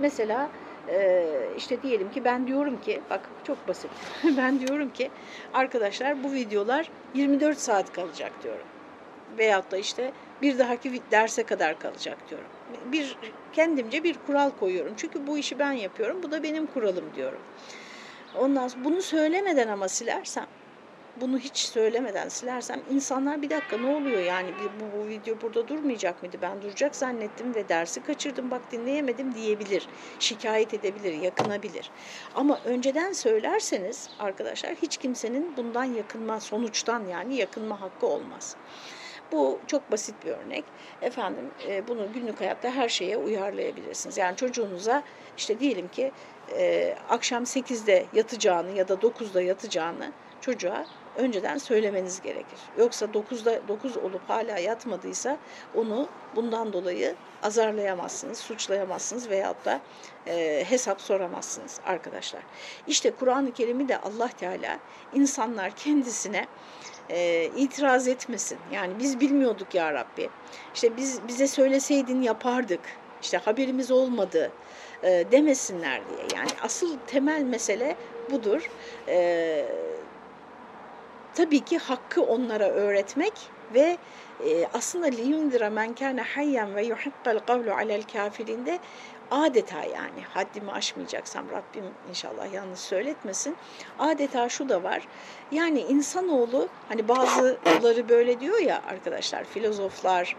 Mesela 0.00 0.48
e, 0.88 1.26
işte 1.56 1.82
diyelim 1.82 2.10
ki 2.10 2.24
ben 2.24 2.46
diyorum 2.46 2.80
ki, 2.80 3.00
bak 3.10 3.20
çok 3.46 3.68
basit, 3.68 3.90
ben 4.36 4.60
diyorum 4.60 4.90
ki 4.90 5.10
arkadaşlar 5.54 6.24
bu 6.24 6.32
videolar 6.32 6.90
24 7.14 7.58
saat 7.58 7.92
kalacak 7.92 8.32
diyorum. 8.42 8.66
Veyahut 9.38 9.70
da 9.70 9.76
işte 9.76 10.12
bir 10.42 10.58
dahaki 10.58 11.02
derse 11.10 11.42
kadar 11.42 11.78
kalacak 11.78 12.18
diyorum. 12.30 12.46
Bir 12.92 13.18
kendimce 13.52 14.04
bir 14.04 14.16
kural 14.26 14.50
koyuyorum. 14.50 14.92
Çünkü 14.96 15.26
bu 15.26 15.38
işi 15.38 15.58
ben 15.58 15.72
yapıyorum, 15.72 16.22
bu 16.22 16.30
da 16.30 16.42
benim 16.42 16.66
kuralım 16.66 17.04
diyorum. 17.16 17.40
Ondan 18.38 18.68
sonra 18.68 18.84
bunu 18.84 19.02
söylemeden 19.02 19.68
ama 19.68 19.88
silersem 19.88 20.46
bunu 21.20 21.38
hiç 21.38 21.56
söylemeden 21.56 22.28
silersem 22.28 22.80
insanlar 22.90 23.42
bir 23.42 23.50
dakika 23.50 23.76
ne 23.76 23.96
oluyor 23.96 24.20
yani 24.20 24.50
bu, 24.80 24.98
bu 24.98 25.08
video 25.08 25.40
burada 25.40 25.68
durmayacak 25.68 26.22
mıydı 26.22 26.36
ben 26.42 26.62
duracak 26.62 26.96
zannettim 26.96 27.54
ve 27.54 27.68
dersi 27.68 28.02
kaçırdım 28.02 28.50
bak 28.50 28.72
dinleyemedim 28.72 29.34
diyebilir 29.34 29.88
şikayet 30.18 30.74
edebilir 30.74 31.12
yakınabilir 31.12 31.90
ama 32.34 32.60
önceden 32.64 33.12
söylerseniz 33.12 34.10
arkadaşlar 34.18 34.74
hiç 34.74 34.96
kimsenin 34.96 35.56
bundan 35.56 35.84
yakınma 35.84 36.40
sonuçtan 36.40 37.06
yani 37.06 37.36
yakınma 37.36 37.80
hakkı 37.80 38.06
olmaz. 38.06 38.56
Bu 39.32 39.58
çok 39.66 39.92
basit 39.92 40.14
bir 40.24 40.30
örnek. 40.30 40.64
Efendim 41.02 41.50
e, 41.68 41.88
bunu 41.88 42.12
günlük 42.12 42.40
hayatta 42.40 42.70
her 42.70 42.88
şeye 42.88 43.16
uyarlayabilirsiniz. 43.16 44.18
Yani 44.18 44.36
çocuğunuza 44.36 45.02
işte 45.36 45.60
diyelim 45.60 45.88
ki 45.88 46.12
e, 46.52 46.94
akşam 47.08 47.42
8'de 47.42 48.06
yatacağını 48.12 48.70
ya 48.70 48.88
da 48.88 48.94
9'da 48.94 49.42
yatacağını 49.42 50.12
çocuğa 50.40 50.86
önceden 51.16 51.58
söylemeniz 51.58 52.20
gerekir. 52.20 52.58
Yoksa 52.78 53.06
9'da 53.06 53.68
9 53.68 53.96
olup 53.96 54.28
hala 54.28 54.58
yatmadıysa 54.58 55.36
onu 55.74 56.08
bundan 56.36 56.72
dolayı 56.72 57.14
azarlayamazsınız, 57.42 58.38
suçlayamazsınız 58.38 59.30
veyahut 59.30 59.64
da 59.64 59.80
e, 60.26 60.64
hesap 60.68 61.00
soramazsınız 61.00 61.80
arkadaşlar. 61.86 62.42
İşte 62.86 63.10
Kur'an-ı 63.10 63.52
Kerim'i 63.52 63.88
de 63.88 63.98
Allah 64.00 64.28
Teala 64.28 64.78
insanlar 65.14 65.70
kendisine 65.70 66.46
e, 67.10 67.50
itiraz 67.56 68.08
etmesin. 68.08 68.58
Yani 68.72 68.98
biz 68.98 69.20
bilmiyorduk 69.20 69.74
ya 69.74 69.92
Rabbi. 69.92 70.30
İşte 70.74 70.96
biz 70.96 71.28
bize 71.28 71.46
söyleseydin 71.46 72.22
yapardık. 72.22 72.80
İşte 73.22 73.38
haberimiz 73.38 73.90
olmadı 73.90 74.52
e, 75.02 75.24
demesinler 75.32 76.00
diye. 76.08 76.40
Yani 76.40 76.50
asıl 76.62 76.98
temel 77.06 77.42
mesele 77.42 77.96
budur. 78.30 78.70
E, 79.08 79.66
tabii 81.34 81.60
ki 81.60 81.78
hakkı 81.78 82.22
onlara 82.22 82.64
öğretmek 82.68 83.32
ve 83.74 83.98
e, 84.46 84.66
aslında 84.74 85.06
liyundira 85.06 85.70
men 85.70 85.94
kana 85.94 86.22
hayyan 86.36 86.74
ve 86.74 86.84
yuhibbel 86.84 87.38
kavlu 87.38 87.72
alel 87.72 88.02
kafirinde 88.02 88.78
adeta 89.30 89.84
yani 89.84 90.22
haddimi 90.34 90.72
aşmayacaksam 90.72 91.44
Rabbim 91.50 91.84
inşallah 92.10 92.52
yanlış 92.52 92.80
söyletmesin. 92.80 93.56
Adeta 93.98 94.48
şu 94.48 94.68
da 94.68 94.82
var. 94.82 95.08
Yani 95.52 95.80
insanoğlu 95.80 96.68
hani 96.88 97.08
bazıları 97.08 98.08
böyle 98.08 98.40
diyor 98.40 98.58
ya 98.58 98.82
arkadaşlar 98.88 99.44
filozoflar 99.44 100.36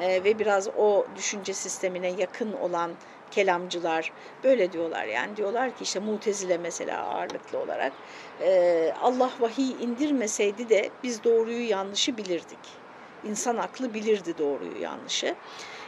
e, 0.00 0.24
ve 0.24 0.38
biraz 0.38 0.68
o 0.68 1.06
düşünce 1.16 1.54
sistemine 1.54 2.08
yakın 2.08 2.52
olan 2.52 2.90
kelamcılar 3.30 4.12
böyle 4.44 4.72
diyorlar 4.72 5.06
yani 5.06 5.36
diyorlar 5.36 5.74
ki 5.74 5.84
işte 5.84 5.98
mutezile 6.00 6.58
mesela 6.58 7.02
ağırlıklı 7.04 7.58
olarak 7.58 7.94
e, 8.40 8.92
Allah 8.96 9.32
vahiy 9.38 9.82
indirmeseydi 9.84 10.68
de 10.68 10.96
biz 11.02 11.24
doğruyu 11.24 11.68
yanlışı 11.68 12.18
bilirdik. 12.18 12.84
İnsan 13.22 13.56
aklı 13.56 13.94
bilirdi 13.94 14.38
doğruyu 14.38 14.80
yanlışı. 14.80 15.36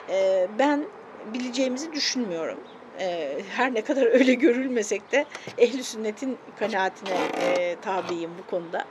E, 0.09 0.47
ben 0.51 0.93
bileceğimizi 1.25 1.93
düşünmüyorum. 1.93 2.65
Ee, 3.01 3.39
her 3.51 3.75
ne 3.75 3.83
kadar 3.83 4.07
öyle 4.07 4.35
görülmesek 4.35 5.13
de 5.13 5.27
ehli 5.59 5.85
sünnetin 5.85 6.39
kanaatine 6.59 7.19
e, 7.41 7.77
tabiyim 7.81 8.31
bu 8.39 8.51
konuda. 8.51 8.85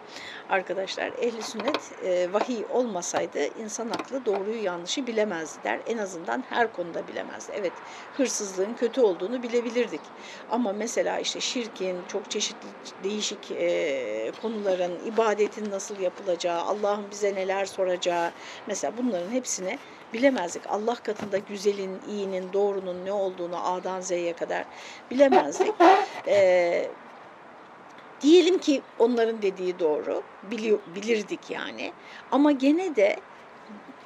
Arkadaşlar 0.49 1.07
ehli 1.07 1.43
sünnet 1.43 1.91
e, 2.05 2.33
vahiy 2.33 2.65
olmasaydı 2.69 3.39
insan 3.59 3.89
aklı 3.89 4.25
doğruyu 4.25 4.63
yanlışı 4.63 5.07
bilemezdi 5.07 5.63
der. 5.63 5.79
En 5.87 5.97
azından 5.97 6.43
her 6.49 6.73
konuda 6.73 7.07
bilemezdi. 7.07 7.51
Evet 7.55 7.73
hırsızlığın 8.17 8.73
kötü 8.73 9.01
olduğunu 9.01 9.43
bilebilirdik. 9.43 10.01
Ama 10.49 10.73
mesela 10.73 11.19
işte 11.19 11.39
şirkin 11.39 11.97
çok 12.07 12.31
çeşitli 12.31 12.67
değişik 13.03 13.51
e, 13.51 14.31
konuların 14.41 15.05
ibadetin 15.05 15.71
nasıl 15.71 15.99
yapılacağı, 15.99 16.61
Allah'ın 16.61 17.11
bize 17.11 17.35
neler 17.35 17.65
soracağı 17.65 18.31
mesela 18.67 18.97
bunların 18.97 19.31
hepsini 19.31 19.79
bilemezdik. 20.13 20.67
Allah 20.67 20.95
katında 20.95 21.37
güzelin, 21.37 22.01
iyinin, 22.01 22.53
doğrunun 22.53 23.05
ne 23.05 23.11
olduğunu 23.11 23.73
A'dan 23.73 24.01
Z'ye 24.01 24.33
kadar 24.35 24.67
bilemezdik. 25.11 25.75
Ee, 26.27 26.95
diyelim 28.21 28.57
ki 28.59 28.83
onların 28.97 29.41
dediği 29.41 29.79
doğru, 29.79 30.23
biliyor, 30.43 30.83
bilirdik 30.85 31.49
yani. 31.49 31.95
Ama 32.31 32.51
gene 32.51 32.95
de 32.95 33.15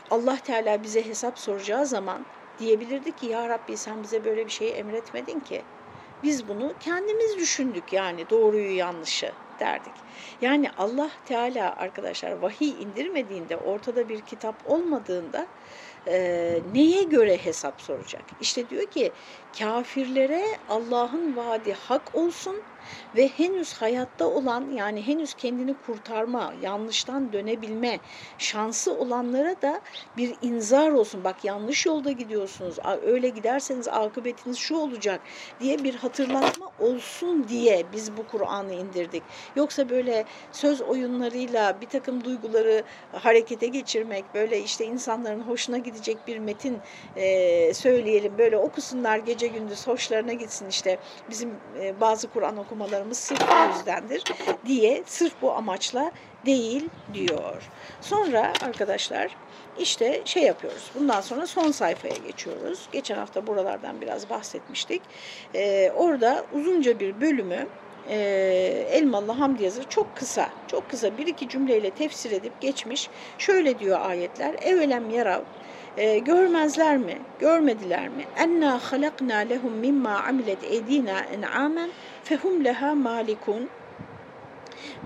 Allah 0.10 0.38
Teala 0.38 0.84
bize 0.84 1.06
hesap 1.06 1.40
soracağı 1.40 1.86
zaman 1.86 2.28
diyebilirdik 2.58 3.18
ki 3.18 3.26
ya 3.26 3.50
Rabbi 3.50 3.78
sen 3.78 4.04
bize 4.04 4.24
böyle 4.24 4.46
bir 4.46 4.52
şey 4.52 4.80
emretmedin 4.80 5.40
ki. 5.40 5.66
Biz 6.24 6.48
bunu 6.48 6.78
kendimiz 6.80 7.38
düşündük 7.38 7.94
yani 7.94 8.30
doğruyu 8.30 8.76
yanlışı 8.76 9.36
derdik. 9.60 10.06
Yani 10.42 10.72
Allah 10.78 11.12
Teala 11.26 11.76
arkadaşlar 11.76 12.32
vahiy 12.32 12.82
indirmediğinde 12.84 13.58
ortada 13.58 14.10
bir 14.10 14.22
kitap 14.22 14.62
olmadığında 14.66 15.48
e, 16.08 16.64
neye 16.66 17.04
göre 17.04 17.38
hesap 17.38 17.82
soracak? 17.82 18.26
İşte 18.40 18.70
diyor 18.70 18.86
ki 18.92 19.14
kafirlere 19.60 20.44
Allah'ın 20.68 21.36
vaadi 21.36 21.74
hak 21.74 22.16
olsun 22.16 22.66
ve 23.16 23.28
henüz 23.28 23.74
hayatta 23.74 24.28
olan 24.28 24.72
yani 24.72 25.08
henüz 25.08 25.34
kendini 25.34 25.76
kurtarma, 25.86 26.54
yanlıştan 26.62 27.34
dönebilme 27.34 28.00
şansı 28.38 28.94
olanlara 28.94 29.62
da 29.62 29.82
bir 30.18 30.36
inzar 30.42 30.92
olsun. 30.92 31.24
Bak 31.24 31.44
yanlış 31.44 31.86
yolda 31.86 32.12
gidiyorsunuz, 32.12 32.76
öyle 33.06 33.30
giderseniz 33.30 33.88
akıbetiniz 33.88 34.58
şu 34.58 34.76
olacak 34.76 35.22
diye 35.60 35.84
bir 35.84 35.96
hatırlatma 35.96 36.72
olsun 36.80 37.48
diye 37.48 37.86
biz 37.94 38.18
bu 38.18 38.28
Kur'an'ı 38.28 38.74
indirdik. 38.74 39.24
Yoksa 39.56 39.90
böyle 39.90 40.26
söz 40.52 40.82
oyunlarıyla 40.82 41.82
bir 41.82 41.88
takım 41.88 42.24
duyguları 42.24 42.84
harekete 43.12 43.68
geçirmek, 43.68 44.34
böyle 44.34 44.60
işte 44.60 44.86
insanların 44.86 45.42
hoşuna 45.42 45.78
gidecek 45.78 46.28
bir 46.28 46.40
metin 46.40 46.78
e, 47.16 47.74
söyleyelim, 47.74 48.38
böyle 48.38 48.58
okusunlar 48.58 49.18
gece 49.18 49.48
gündüz 49.48 49.88
hoşlarına 49.88 50.34
gitsin 50.34 50.68
işte 50.70 50.98
bizim 51.30 51.50
e, 51.80 52.00
bazı 52.02 52.28
Kur'an 52.28 52.58
okumalarımız 52.74 53.18
sırf 53.18 53.42
bu 53.42 53.74
yüzdendir 53.74 54.24
diye 54.66 55.04
sırf 55.06 55.34
bu 55.42 55.52
amaçla 55.52 56.12
değil 56.46 56.90
diyor. 57.14 57.64
Sonra 58.02 58.54
arkadaşlar 58.62 59.36
işte 59.80 60.22
şey 60.26 60.44
yapıyoruz. 60.44 60.92
Bundan 61.00 61.22
sonra 61.22 61.48
son 61.48 61.72
sayfaya 61.72 62.16
geçiyoruz. 62.28 62.88
Geçen 62.92 63.18
hafta 63.18 63.48
buralardan 63.48 64.02
biraz 64.02 64.30
bahsetmiştik. 64.30 65.02
Ee, 65.56 65.92
orada 65.96 66.46
uzunca 66.54 67.00
bir 67.00 67.22
bölümü 67.22 67.68
e, 68.10 68.18
Elmalı 68.92 69.32
Hamdi 69.32 69.64
yazır 69.64 69.84
çok 69.90 70.16
kısa, 70.16 70.50
çok 70.68 70.90
kısa 70.90 71.18
bir 71.18 71.28
iki 71.28 71.50
cümleyle 71.50 71.90
tefsir 71.90 72.32
edip 72.32 72.62
geçmiş. 72.62 73.10
Şöyle 73.38 73.80
diyor 73.80 74.02
ayetler. 74.02 74.56
Evelem 74.62 75.10
yarav 75.10 75.42
e, 75.98 76.20
görmezler 76.20 76.98
mi? 76.98 77.18
Görmediler 77.40 78.10
mi? 78.10 78.26
Enna 78.38 78.80
halakna 78.92 79.38
lehum 79.38 79.74
mimma 79.74 80.24
amilet 80.28 80.64
edina 80.64 81.20
en'amen 81.20 81.90
fehum 82.24 82.64
leha 82.64 82.96
malikun. 82.96 83.70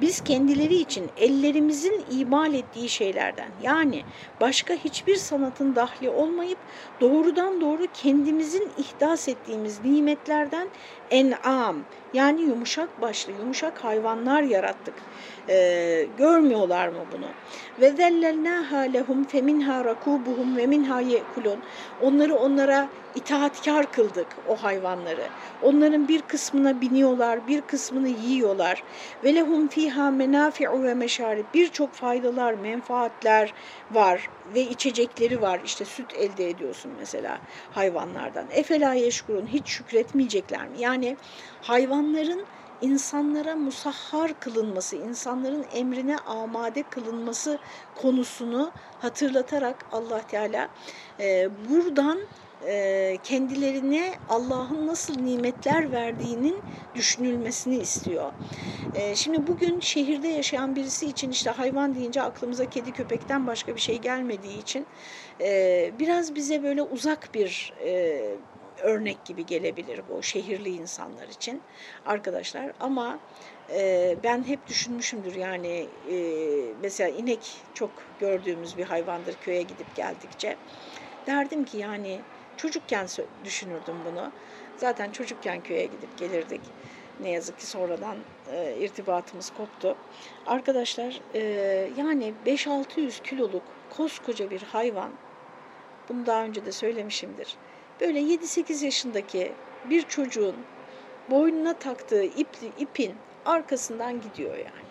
Biz 0.01 0.21
kendileri 0.21 0.75
için 0.75 1.09
ellerimizin 1.17 2.05
imal 2.11 2.53
ettiği 2.53 2.89
şeylerden 2.89 3.49
yani 3.63 4.03
başka 4.41 4.73
hiçbir 4.73 5.15
sanatın 5.15 5.75
dahli 5.75 6.09
olmayıp 6.09 6.57
doğrudan 7.01 7.61
doğru 7.61 7.87
kendimizin 7.93 8.69
ihdas 8.77 9.27
ettiğimiz 9.27 9.85
nimetlerden 9.85 10.67
en'am 11.11 11.87
yani 12.13 12.41
yumuşak 12.41 13.01
başlı 13.01 13.31
yumuşak 13.33 13.83
hayvanlar 13.83 14.41
yarattık. 14.43 15.07
Ee, 15.49 16.05
görmüyorlar 16.13 16.87
mı 16.87 17.11
bunu? 17.11 17.37
Ve 17.77 17.91
zellelnâhâ 17.91 18.77
lehum 18.79 19.23
feminhâ 19.23 19.81
rakûbuhum 19.85 20.57
ve 20.57 20.67
minhâ 20.67 21.01
yekulun. 21.01 21.63
Onları 21.97 22.35
onlara 22.35 22.89
itaatkar 23.13 23.91
kıldık 23.91 24.35
o 24.43 24.55
hayvanları. 24.55 25.31
Onların 25.59 26.07
bir 26.07 26.21
kısmına 26.21 26.81
biniyorlar, 26.81 27.47
bir 27.47 27.61
kısmını 27.61 28.09
yiyorlar. 28.09 28.83
Ve 29.23 29.35
lehum 29.35 29.67
fîhâ 29.67 30.11
menâfi'u 30.11 30.83
ve 30.83 30.93
meşârib. 30.93 31.53
Birçok 31.53 31.95
faydalar, 31.95 32.53
menfaatler 32.53 33.53
var 33.91 34.27
ve 34.45 34.61
içecekleri 34.61 35.41
var. 35.41 35.59
İşte 35.63 35.85
süt 35.85 36.13
elde 36.13 36.49
ediyorsun 36.49 36.91
mesela 36.95 37.41
hayvanlardan. 37.69 38.47
Efela 38.49 38.93
yeşkurun 38.93 39.47
hiç 39.47 39.69
şükretmeyecekler 39.69 40.67
mi? 40.69 40.79
Yani 40.79 40.96
hayvanların 41.61 42.47
insanlara 42.81 43.55
musahhar 43.55 44.39
kılınması, 44.39 44.95
insanların 44.95 45.65
emrine 45.71 46.17
amade 46.17 46.89
kılınması 46.89 47.59
konusunu 47.95 48.73
hatırlatarak 48.97 49.85
Allah 49.91 50.21
Teala 50.21 50.69
e, 51.19 51.49
buradan 51.69 52.29
e, 52.61 53.19
kendilerine 53.23 54.19
Allah'ın 54.27 54.87
nasıl 54.87 55.19
nimetler 55.21 55.91
verdiğinin 55.91 56.63
düşünülmesini 56.95 57.77
istiyor. 57.77 58.33
E, 58.93 59.15
şimdi 59.15 59.47
bugün 59.47 59.79
şehirde 59.79 60.27
yaşayan 60.27 60.75
birisi 60.75 61.07
için 61.07 61.31
işte 61.31 61.49
hayvan 61.49 61.95
deyince 61.95 62.21
aklımıza 62.21 62.65
kedi 62.65 62.91
köpekten 62.93 63.47
başka 63.47 63.75
bir 63.75 63.81
şey 63.81 63.97
gelmediği 63.97 64.57
için 64.57 64.87
e, 65.41 65.91
biraz 65.99 66.35
bize 66.35 66.63
böyle 66.63 66.81
uzak 66.81 67.29
bir 67.33 67.73
örnek 68.81 69.25
gibi 69.25 69.45
gelebilir 69.45 70.07
bu 70.07 70.23
şehirli 70.23 70.69
insanlar 70.69 71.27
için 71.27 71.61
arkadaşlar 72.05 72.73
ama 72.79 73.19
e, 73.69 74.15
ben 74.23 74.43
hep 74.43 74.67
düşünmüşümdür 74.67 75.35
yani 75.35 75.67
e, 76.11 76.15
mesela 76.81 77.09
inek 77.09 77.65
çok 77.73 77.91
gördüğümüz 78.19 78.77
bir 78.77 78.83
hayvandır 78.83 79.35
köye 79.35 79.63
gidip 79.63 79.95
geldikçe 79.95 80.57
derdim 81.27 81.65
ki 81.65 81.77
yani 81.77 82.25
çocukken 82.57 83.07
düşünürdüm 83.43 84.05
bunu 84.05 84.33
zaten 84.75 85.11
çocukken 85.11 85.61
köye 85.61 85.85
gidip 85.85 86.17
gelirdik 86.17 86.61
ne 87.19 87.29
yazık 87.29 87.59
ki 87.59 87.67
sonradan 87.67 88.17
e, 88.45 88.77
irtibatımız 88.79 89.49
koptu. 89.49 89.97
Arkadaşlar 90.45 91.21
e, 91.33 91.39
yani 91.97 92.35
5-600 92.45 93.21
kiloluk 93.21 93.63
koskoca 93.89 94.49
bir 94.49 94.61
hayvan, 94.61 95.19
bunu 96.09 96.25
daha 96.25 96.43
önce 96.43 96.65
de 96.65 96.71
söylemişimdir. 96.71 97.59
Böyle 98.01 98.19
7-8 98.19 98.85
yaşındaki 98.85 99.51
bir 99.89 100.01
çocuğun 100.01 100.55
boynuna 101.29 101.73
taktığı 101.73 102.23
ipli, 102.23 102.71
ipin 102.77 103.15
arkasından 103.45 104.21
gidiyor 104.21 104.57
yani. 104.57 104.87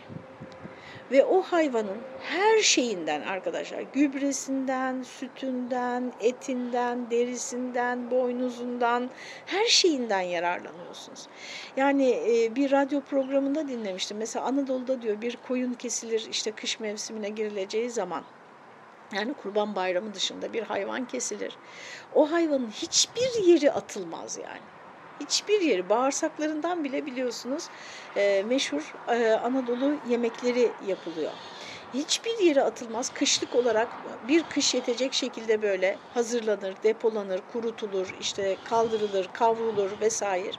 Ve 1.11 1.25
o 1.25 1.43
hayvanın 1.43 1.99
her 2.19 2.59
şeyinden 2.59 3.21
arkadaşlar, 3.21 3.81
gübresinden, 3.81 5.03
sütünden, 5.03 6.13
etinden, 6.21 7.11
derisinden, 7.11 8.11
boynuzundan, 8.11 9.11
her 9.47 9.67
şeyinden 9.67 10.21
yararlanıyorsunuz. 10.21 11.29
Yani 11.77 12.11
e, 12.11 12.57
bir 12.57 12.73
radyo 12.73 13.01
programında 13.01 13.69
dinlemiştim. 13.69 14.17
Mesela 14.17 14.45
Anadolu'da 14.45 15.03
diyor 15.03 15.21
bir 15.21 15.37
koyun 15.37 15.75
kesilir 15.75 16.27
işte 16.31 16.53
kış 16.53 16.81
mevsimine 16.81 17.29
girileceği 17.29 17.91
zaman. 17.91 18.25
Yani 19.13 19.35
kurban 19.35 19.75
bayramı 19.77 20.15
dışında 20.15 20.53
bir 20.53 20.63
hayvan 20.63 21.07
kesilir. 21.07 21.59
O 22.11 22.31
hayvanın 22.33 22.69
hiçbir 22.71 23.45
yeri 23.47 23.73
atılmaz 23.73 24.37
yani 24.37 24.69
hiçbir 25.21 25.61
yeri 25.61 25.89
bağırsaklarından 25.89 26.85
bile 26.85 27.07
biliyorsunuz 27.07 27.69
e, 28.17 28.43
meşhur 28.47 28.93
e, 29.09 29.33
Anadolu 29.33 29.95
yemekleri 29.95 30.77
yapılıyor. 30.81 31.39
Hiçbir 31.93 32.39
yere 32.39 32.63
atılmaz. 32.63 33.11
Kışlık 33.11 33.55
olarak 33.55 33.97
bir 34.23 34.49
kış 34.49 34.75
yetecek 34.75 35.15
şekilde 35.15 35.63
böyle 35.63 36.01
hazırlanır, 36.09 36.83
depolanır, 36.83 37.41
kurutulur, 37.47 38.15
işte 38.19 38.63
kaldırılır, 38.65 39.29
kavrulur 39.33 40.01
vesaire 40.01 40.53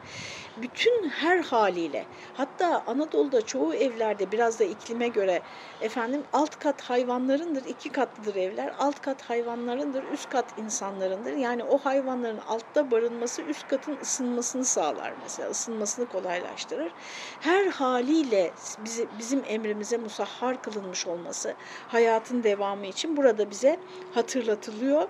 bütün 0.57 1.09
her 1.09 1.39
haliyle 1.39 2.09
hatta 2.33 2.83
Anadolu'da 2.85 3.41
çoğu 3.45 3.73
evlerde 3.75 4.31
biraz 4.31 4.59
da 4.59 4.63
iklime 4.63 5.07
göre 5.09 5.43
efendim 5.79 6.25
alt 6.33 6.55
kat 6.59 6.81
hayvanlarındır, 6.81 7.65
iki 7.65 7.91
katlıdır 7.91 8.35
evler. 8.35 8.73
Alt 8.77 8.99
kat 9.01 9.21
hayvanlarındır, 9.21 10.03
üst 10.03 10.29
kat 10.29 10.53
insanlarındır. 10.57 11.33
Yani 11.33 11.63
o 11.63 11.77
hayvanların 11.77 12.37
altta 12.37 12.91
barınması 12.91 13.41
üst 13.41 13.67
katın 13.67 13.97
ısınmasını 14.01 14.65
sağlar 14.65 15.13
mesela. 15.13 15.49
ısınmasını 15.49 16.07
kolaylaştırır. 16.07 16.93
Her 17.39 17.65
haliyle 17.67 18.55
bizi, 18.77 19.17
bizim 19.17 19.43
emrimize 19.45 19.97
musahhar 19.97 20.61
kılınmış 20.61 21.07
olması 21.27 21.53
hayatın 21.87 22.43
devamı 22.43 22.85
için 22.85 23.17
burada 23.17 23.49
bize 23.49 23.79
hatırlatılıyor 24.13 25.07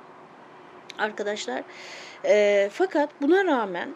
arkadaşlar. 0.97 1.63
E, 2.25 2.69
fakat 2.73 3.09
buna 3.21 3.45
rağmen 3.45 3.89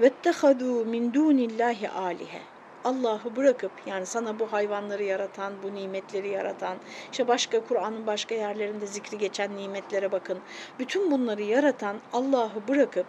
vettehadu 0.00 0.84
min 0.84 1.14
dunillahi 1.14 1.90
alihe 1.90 2.40
Allah'ı 2.84 3.36
bırakıp 3.36 3.72
yani 3.86 4.06
sana 4.06 4.38
bu 4.38 4.52
hayvanları 4.52 5.02
yaratan, 5.02 5.52
bu 5.62 5.74
nimetleri 5.74 6.28
yaratan, 6.28 6.76
işte 7.12 7.28
başka 7.28 7.60
Kur'an'ın 7.60 8.06
başka 8.06 8.34
yerlerinde 8.34 8.86
zikri 8.86 9.18
geçen 9.18 9.56
nimetlere 9.56 10.12
bakın. 10.12 10.38
Bütün 10.78 11.10
bunları 11.10 11.42
yaratan 11.42 11.96
Allah'ı 12.12 12.68
bırakıp 12.68 13.06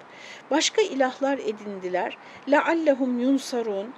başka 0.51 0.81
ilahlar 0.81 1.37
edindiler. 1.37 2.17
La 2.47 2.65
allahum 2.65 3.19
yunsarun 3.19 3.93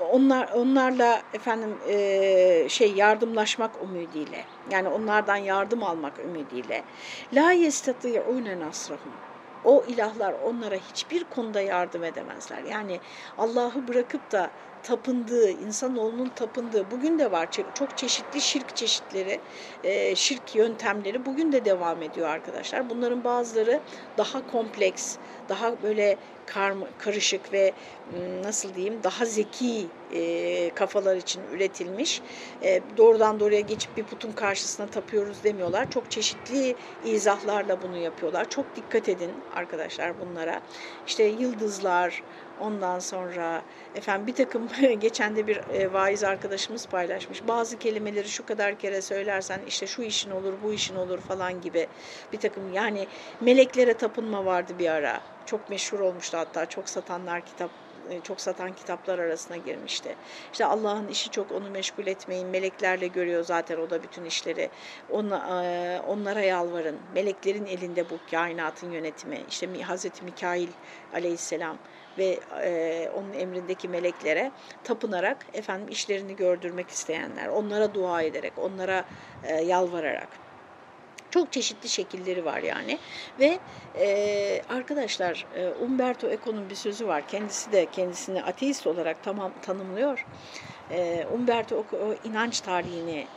onlar 0.00 0.48
onlarla 0.52 1.22
efendim 1.32 1.78
e, 1.82 2.66
şey 2.70 2.94
yardımlaşmak 2.94 3.76
ümidiyle 3.82 4.46
yani 4.66 4.88
onlardan 4.88 5.36
yardım 5.36 5.82
almak 5.82 6.18
ümidiyle 6.18 6.86
la 7.32 7.52
yestati'une 7.52 8.58
nasrahum 8.58 9.20
o 9.62 9.84
ilahlar 9.86 10.32
onlara 10.32 10.76
hiçbir 10.76 11.24
konuda 11.24 11.60
yardım 11.60 12.04
edemezler. 12.04 12.62
Yani 12.62 13.00
Allah'ı 13.36 13.88
bırakıp 13.88 14.32
da 14.32 14.54
tapındığı, 14.86 15.50
insanoğlunun 15.50 16.28
tapındığı 16.28 16.90
bugün 16.90 17.18
de 17.18 17.32
var 17.32 17.48
çok 17.74 17.96
çeşitli 17.96 18.40
şirk 18.40 18.76
çeşitleri, 18.76 19.40
e, 19.84 20.16
şirk 20.16 20.54
yöntemleri 20.54 21.26
bugün 21.26 21.52
de 21.52 21.64
devam 21.64 22.02
ediyor 22.02 22.28
arkadaşlar. 22.28 22.90
Bunların 22.90 23.24
bazıları 23.24 23.80
daha 24.18 24.46
kompleks, 24.46 25.16
daha 25.48 25.82
böyle 25.82 26.16
karışık 26.98 27.52
ve 27.52 27.72
nasıl 28.44 28.74
diyeyim 28.74 29.02
daha 29.02 29.24
zeki 29.24 29.86
e, 30.12 30.70
kafalar 30.74 31.16
için 31.16 31.42
üretilmiş. 31.52 32.22
E, 32.62 32.80
doğrudan 32.96 33.40
doğruya 33.40 33.60
geçip 33.60 33.96
bir 33.96 34.04
putun 34.04 34.32
karşısına 34.32 34.86
tapıyoruz 34.86 35.44
demiyorlar. 35.44 35.90
Çok 35.90 36.10
çeşitli 36.10 36.76
izahlarla 37.04 37.82
bunu 37.82 37.96
yapıyorlar. 37.96 38.50
Çok 38.50 38.76
dikkat 38.76 39.08
edin 39.08 39.30
arkadaşlar 39.54 40.20
bunlara. 40.20 40.60
İşte 41.06 41.24
yıldızlar, 41.24 42.22
Ondan 42.60 42.98
sonra 42.98 43.62
efendim 43.94 44.26
bir 44.26 44.34
takım 44.34 44.68
geçen 45.00 45.36
de 45.36 45.46
bir 45.46 45.56
e, 45.56 45.92
vaiz 45.92 46.24
arkadaşımız 46.24 46.86
paylaşmış. 46.86 47.48
Bazı 47.48 47.78
kelimeleri 47.78 48.28
şu 48.28 48.46
kadar 48.46 48.78
kere 48.78 49.02
söylersen 49.02 49.60
işte 49.68 49.86
şu 49.86 50.02
işin 50.02 50.30
olur, 50.30 50.52
bu 50.62 50.72
işin 50.72 50.96
olur 50.96 51.18
falan 51.18 51.60
gibi 51.60 51.86
bir 52.32 52.40
takım 52.40 52.74
yani 52.74 53.06
meleklere 53.40 53.94
tapınma 53.94 54.44
vardı 54.44 54.72
bir 54.78 54.90
ara. 54.90 55.20
Çok 55.46 55.70
meşhur 55.70 56.00
olmuştu 56.00 56.38
hatta 56.38 56.66
çok 56.66 56.88
satanlar 56.88 57.46
kitap 57.46 57.70
e, 58.10 58.20
çok 58.20 58.40
satan 58.40 58.72
kitaplar 58.72 59.18
arasına 59.18 59.56
girmişti. 59.56 60.14
İşte 60.52 60.64
Allah'ın 60.64 61.08
işi 61.08 61.30
çok 61.30 61.52
onu 61.52 61.70
meşgul 61.70 62.06
etmeyin. 62.06 62.48
Meleklerle 62.48 63.06
görüyor 63.06 63.44
zaten 63.44 63.78
o 63.78 63.90
da 63.90 64.02
bütün 64.02 64.24
işleri. 64.24 64.70
Ona, 65.10 65.64
e, 65.64 66.00
onlara 66.00 66.40
yalvarın. 66.40 66.96
Meleklerin 67.14 67.66
elinde 67.66 68.10
bu 68.10 68.18
kainatın 68.30 68.90
yönetimi. 68.90 69.38
İşte 69.50 69.82
Hazreti 69.82 70.24
Mikail 70.24 70.68
aleyhisselam 71.14 71.78
ve 72.18 72.40
e, 72.64 73.08
onun 73.12 73.32
emrindeki 73.32 73.88
meleklere 73.88 74.52
tapınarak 74.82 75.46
efendim 75.52 75.88
işlerini 75.88 76.36
gördürmek 76.36 76.90
isteyenler, 76.90 77.48
onlara 77.48 77.94
dua 77.94 78.22
ederek, 78.22 78.58
onlara 78.58 79.04
e, 79.42 79.54
yalvararak. 79.54 80.28
Çok 81.30 81.52
çeşitli 81.52 81.88
şekilleri 81.88 82.44
var 82.44 82.58
yani 82.62 82.98
ve 83.38 83.60
e, 83.96 84.62
arkadaşlar 84.68 85.46
e, 85.50 85.68
Umberto 85.68 86.30
Eco'nun 86.30 86.70
bir 86.70 86.74
sözü 86.74 87.06
var. 87.06 87.26
Kendisi 87.26 87.72
de 87.72 87.90
kendisini 87.90 88.42
ateist 88.42 88.86
olarak 88.86 89.22
tamam 89.22 89.52
tanımlıyor. 89.62 90.26
E, 90.90 91.26
Umberto 91.30 91.84
Eco 91.86 92.14
inanç 92.22 92.60
tarihini 92.60 93.28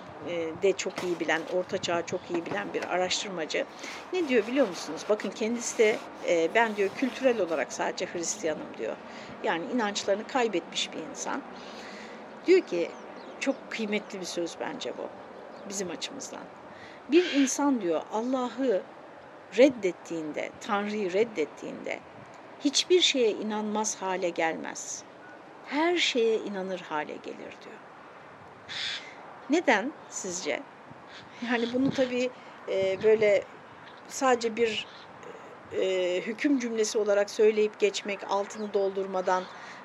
de 0.62 0.74
çok 0.74 1.04
iyi 1.04 1.20
bilen, 1.20 1.42
orta 1.54 1.78
çağı 1.78 2.06
çok 2.06 2.32
iyi 2.32 2.46
bilen 2.46 2.74
bir 2.74 2.84
araştırmacı. 2.84 3.66
Ne 4.14 4.28
diyor 4.28 4.48
biliyor 4.48 4.68
musunuz? 4.68 5.02
Bakın 5.10 5.30
kendisi 5.30 5.78
de 5.78 6.00
e, 6.28 6.50
ben 6.56 6.76
diyor 6.76 6.90
kültürel 6.90 7.42
olarak 7.42 7.74
sadece 7.74 8.06
Hristiyanım 8.06 8.78
diyor. 8.78 8.96
Yani 9.44 9.66
inançlarını 9.74 10.28
kaybetmiş 10.28 10.94
bir 10.94 11.00
insan. 11.12 11.42
Diyor 12.46 12.62
ki 12.62 12.92
çok 13.40 13.56
kıymetli 13.72 14.20
bir 14.20 14.26
söz 14.26 14.56
bence 14.60 14.94
bu 14.98 15.10
bizim 15.70 15.90
açımızdan. 15.90 16.44
Bir 17.12 17.34
insan 17.34 17.82
diyor 17.82 18.02
Allah'ı 18.12 18.82
reddettiğinde, 19.58 20.50
Tanrı'yı 20.62 21.14
reddettiğinde 21.14 22.00
hiçbir 22.60 23.02
şeye 23.02 23.32
inanmaz 23.32 23.96
hale 24.02 24.30
gelmez. 24.30 25.04
Her 25.66 25.98
şeye 25.98 26.40
inanır 26.40 26.80
hale 26.80 27.14
gelir 27.16 27.58
diyor. 27.64 27.80
Neden 29.50 29.94
sizce? 30.10 30.64
Yani 31.52 31.74
bunu 31.74 31.94
tabii 31.94 32.30
e, 32.68 33.04
böyle 33.04 33.44
sadece 34.08 34.56
bir 34.56 34.88
e, 35.72 36.22
hüküm 36.22 36.60
cümlesi 36.60 36.98
olarak 36.98 37.30
söyleyip 37.30 37.80
geçmek, 37.80 38.32
altını 38.32 38.74
doldurmadan 38.74 39.44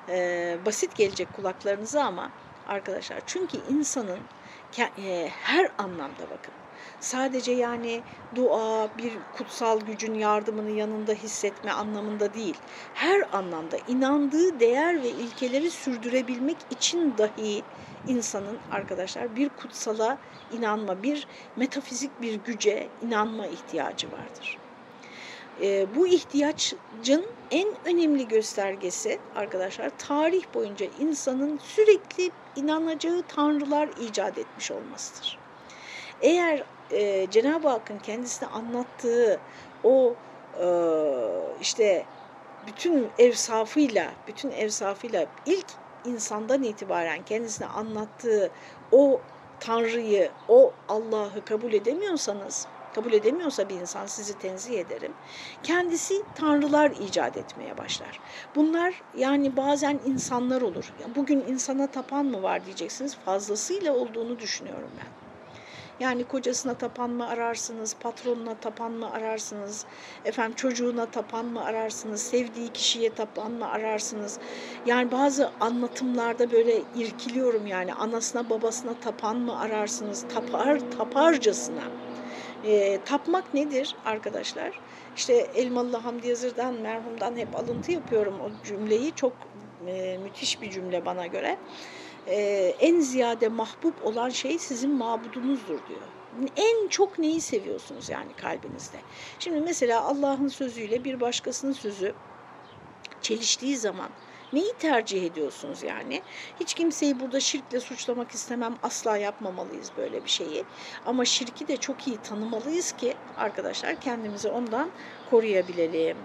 e, 0.09 0.57
basit 0.65 0.95
gelecek 0.95 1.33
kulaklarınıza 1.33 2.03
ama 2.03 2.31
arkadaşlar 2.65 3.21
çünkü 3.25 3.57
insanın 3.57 4.19
e, 4.97 5.29
her 5.29 5.71
anlamda 5.77 6.29
bakın 6.29 6.53
sadece 6.99 7.51
yani 7.51 8.01
dua, 8.35 8.89
bir 8.97 9.13
kutsal 9.37 9.79
gücün 9.79 10.13
yardımını 10.13 10.71
yanında 10.71 11.13
hissetme 11.13 11.71
anlamında 11.71 12.33
değil. 12.33 12.57
Her 12.93 13.35
anlamda 13.37 13.77
inandığı 13.87 14.59
değer 14.59 15.03
ve 15.03 15.09
ilkeleri 15.09 15.71
sürdürebilmek 15.71 16.57
için 16.71 17.13
dahi 17.17 17.63
insanın 18.07 18.57
arkadaşlar 18.71 19.35
bir 19.35 19.49
kutsala 19.49 20.17
inanma, 20.51 21.03
bir 21.03 21.27
metafizik 21.55 22.21
bir 22.21 22.33
güce 22.33 22.87
inanma 23.01 23.47
ihtiyacı 23.47 24.07
vardır. 24.11 24.57
E, 25.61 25.95
bu 25.95 26.07
ihtiyacın 26.07 27.25
en 27.51 27.67
önemli 27.85 28.27
göstergesi 28.27 29.19
arkadaşlar 29.35 29.91
tarih 29.97 30.43
boyunca 30.53 30.85
insanın 30.99 31.59
sürekli 31.63 32.31
inanacağı 32.55 33.23
tanrılar 33.27 33.89
icat 34.01 34.37
etmiş 34.37 34.71
olmasıdır. 34.71 35.37
Eğer 36.21 36.63
e, 36.91 37.27
Cenab-ı 37.31 37.67
Hakk'ın 37.67 37.99
kendisine 37.99 38.49
anlattığı 38.49 39.39
o 39.83 40.15
e, 40.61 40.67
işte 41.61 42.05
bütün 42.67 43.07
evsafıyla, 43.17 44.11
bütün 44.27 44.51
evsafıyla 44.51 45.25
ilk 45.45 45.67
insandan 46.05 46.63
itibaren 46.63 47.25
kendisine 47.25 47.67
anlattığı 47.67 48.51
o 48.91 49.21
Tanrı'yı, 49.59 50.31
o 50.47 50.73
Allah'ı 50.89 51.45
kabul 51.45 51.73
edemiyorsanız, 51.73 52.67
kabul 52.95 53.13
edemiyorsa 53.13 53.69
bir 53.69 53.75
insan 53.75 54.05
sizi 54.05 54.39
tenzih 54.39 54.79
ederim. 54.79 55.13
Kendisi 55.63 56.21
tanrılar 56.35 56.91
icat 56.91 57.37
etmeye 57.37 57.77
başlar. 57.77 58.19
Bunlar 58.55 59.01
yani 59.17 59.57
bazen 59.57 59.99
insanlar 60.05 60.61
olur. 60.61 60.93
Bugün 61.15 61.39
insana 61.47 61.87
tapan 61.87 62.25
mı 62.25 62.43
var 62.43 62.65
diyeceksiniz. 62.65 63.15
Fazlasıyla 63.15 63.93
olduğunu 63.93 64.39
düşünüyorum 64.39 64.91
ben. 64.97 65.24
Yani 65.99 66.27
kocasına 66.27 66.77
tapan 66.77 67.09
mı 67.11 67.27
ararsınız, 67.27 67.93
patronuna 67.99 68.59
tapan 68.59 68.91
mı 68.91 69.11
ararsınız, 69.11 69.85
efendim 70.25 70.55
çocuğuna 70.55 71.11
tapan 71.11 71.45
mı 71.45 71.63
ararsınız, 71.63 72.21
sevdiği 72.21 72.69
kişiye 72.73 73.13
tapan 73.15 73.51
mı 73.51 73.69
ararsınız. 73.69 74.39
Yani 74.85 75.11
bazı 75.11 75.55
anlatımlarda 75.59 76.51
böyle 76.51 76.83
irkiliyorum 76.93 77.67
yani 77.67 77.93
anasına 77.93 78.49
babasına 78.49 78.99
tapan 78.99 79.37
mı 79.37 79.59
ararsınız, 79.59 80.25
tapar 80.29 80.79
taparcasına. 80.79 81.93
E, 82.63 83.03
tapmak 83.03 83.53
nedir 83.53 83.97
arkadaşlar? 84.05 84.81
İşte 85.15 85.33
Elmalı 85.33 85.97
Hamdi 85.97 86.27
Yazır'dan, 86.27 86.75
merhumdan 86.75 87.35
hep 87.35 87.55
alıntı 87.55 87.91
yapıyorum 87.91 88.39
o 88.41 88.61
cümleyi. 88.63 89.15
Çok 89.15 89.33
e, 89.87 90.17
müthiş 90.17 90.61
bir 90.61 90.69
cümle 90.71 91.05
bana 91.05 91.27
göre. 91.27 91.61
E, 92.27 92.35
en 92.79 92.99
ziyade 92.99 93.47
mahbub 93.47 93.93
olan 94.03 94.29
şey 94.29 94.59
sizin 94.59 94.91
mabudunuzdur 94.91 95.79
diyor. 95.87 96.01
En 96.57 96.87
çok 96.87 97.19
neyi 97.19 97.41
seviyorsunuz 97.41 98.09
yani 98.09 98.33
kalbinizde? 98.37 98.97
Şimdi 99.39 99.61
mesela 99.61 100.03
Allah'ın 100.03 100.47
sözüyle 100.47 101.03
bir 101.03 101.21
başkasının 101.21 101.73
sözü 101.73 102.13
çeliştiği 103.21 103.77
zaman 103.77 104.09
Neyi 104.53 104.73
tercih 104.79 105.23
ediyorsunuz 105.23 105.83
yani? 105.83 106.21
Hiç 106.59 106.73
kimseyi 106.73 107.19
burada 107.19 107.39
şirkle 107.39 107.79
suçlamak 107.79 108.31
istemem. 108.31 108.75
Asla 108.83 109.17
yapmamalıyız 109.17 109.91
böyle 109.97 110.23
bir 110.23 110.29
şeyi. 110.29 110.63
Ama 111.05 111.25
şirki 111.25 111.67
de 111.67 111.77
çok 111.77 112.07
iyi 112.07 112.17
tanımalıyız 112.17 112.91
ki 112.91 113.13
arkadaşlar 113.37 114.01
kendimizi 114.01 114.49
ondan 114.49 114.89
koruyabilelim. 115.29 116.17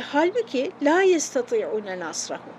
Halbuki 0.00 0.72
la 0.82 1.02
yestati'une 1.02 2.00
nasrahum 2.00 2.52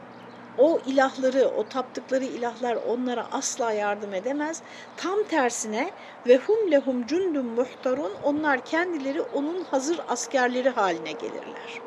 o 0.57 0.79
ilahları, 0.83 1.49
o 1.49 1.67
taptıkları 1.69 2.25
ilahlar 2.25 2.75
onlara 2.75 3.27
asla 3.31 3.73
yardım 3.73 4.13
edemez. 4.13 4.61
Tam 4.95 5.23
tersine 5.29 5.95
ve 6.25 6.37
hum 6.37 6.71
lehum 6.71 7.05
cundun 7.05 7.45
muhtarun 7.45 8.15
onlar 8.15 8.65
kendileri 8.65 9.21
onun 9.21 9.61
hazır 9.61 9.99
askerleri 10.07 10.69
haline 10.69 11.13
gelirler. 11.13 11.81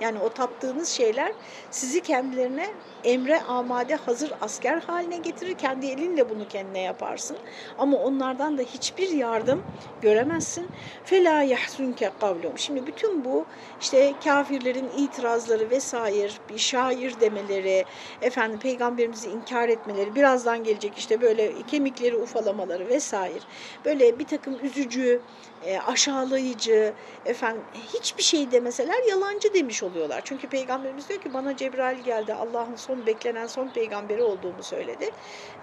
Yani 0.00 0.18
o 0.20 0.34
taptığınız 0.34 0.88
şeyler 0.90 1.32
sizi 1.70 2.02
kendilerine 2.02 2.66
emre 3.04 3.42
amade 3.42 3.94
hazır 3.94 4.32
asker 4.40 4.78
haline 4.78 5.16
getirir. 5.16 5.54
Kendi 5.54 5.86
elinle 5.86 6.30
bunu 6.30 6.48
kendine 6.48 6.80
yaparsın. 6.80 7.36
Ama 7.78 7.96
onlardan 7.96 8.58
da 8.58 8.62
hiçbir 8.62 9.08
yardım 9.08 9.62
göremezsin. 10.00 10.70
Fela 11.04 11.42
yahsunke 11.42 12.10
kavlum. 12.20 12.58
Şimdi 12.58 12.86
bütün 12.86 13.24
bu 13.24 13.46
işte 13.80 14.14
kafirlerin 14.24 14.90
itirazları 14.96 15.70
vesaire, 15.70 16.32
bir 16.48 16.58
şair 16.58 17.20
demeleri, 17.20 17.84
efendim 18.22 18.58
peygamberimizi 18.58 19.28
inkar 19.30 19.68
etmeleri, 19.68 20.14
birazdan 20.14 20.64
gelecek 20.64 20.98
işte 20.98 21.20
böyle 21.20 21.62
kemikleri 21.62 22.16
ufalamaları 22.16 22.88
vesaire. 22.88 23.40
Böyle 23.84 24.18
bir 24.18 24.26
takım 24.26 24.58
üzücü, 24.62 25.22
e, 25.62 25.78
aşağılayıcı, 25.78 26.94
efendim 27.24 27.62
hiçbir 27.72 28.22
şey 28.22 28.50
demeseler 28.50 29.08
yalancı 29.08 29.54
demiş 29.54 29.82
oluyorlar. 29.82 30.20
Çünkü 30.24 30.48
peygamberimiz 30.48 31.08
diyor 31.08 31.20
ki 31.20 31.32
bana 31.34 31.56
Cebrail 31.56 31.98
geldi 31.98 32.34
Allah'ın 32.34 32.76
son 32.76 32.91
beklenen 33.06 33.46
son 33.46 33.68
peygamberi 33.68 34.22
olduğumu 34.22 34.62
söyledi. 34.62 35.10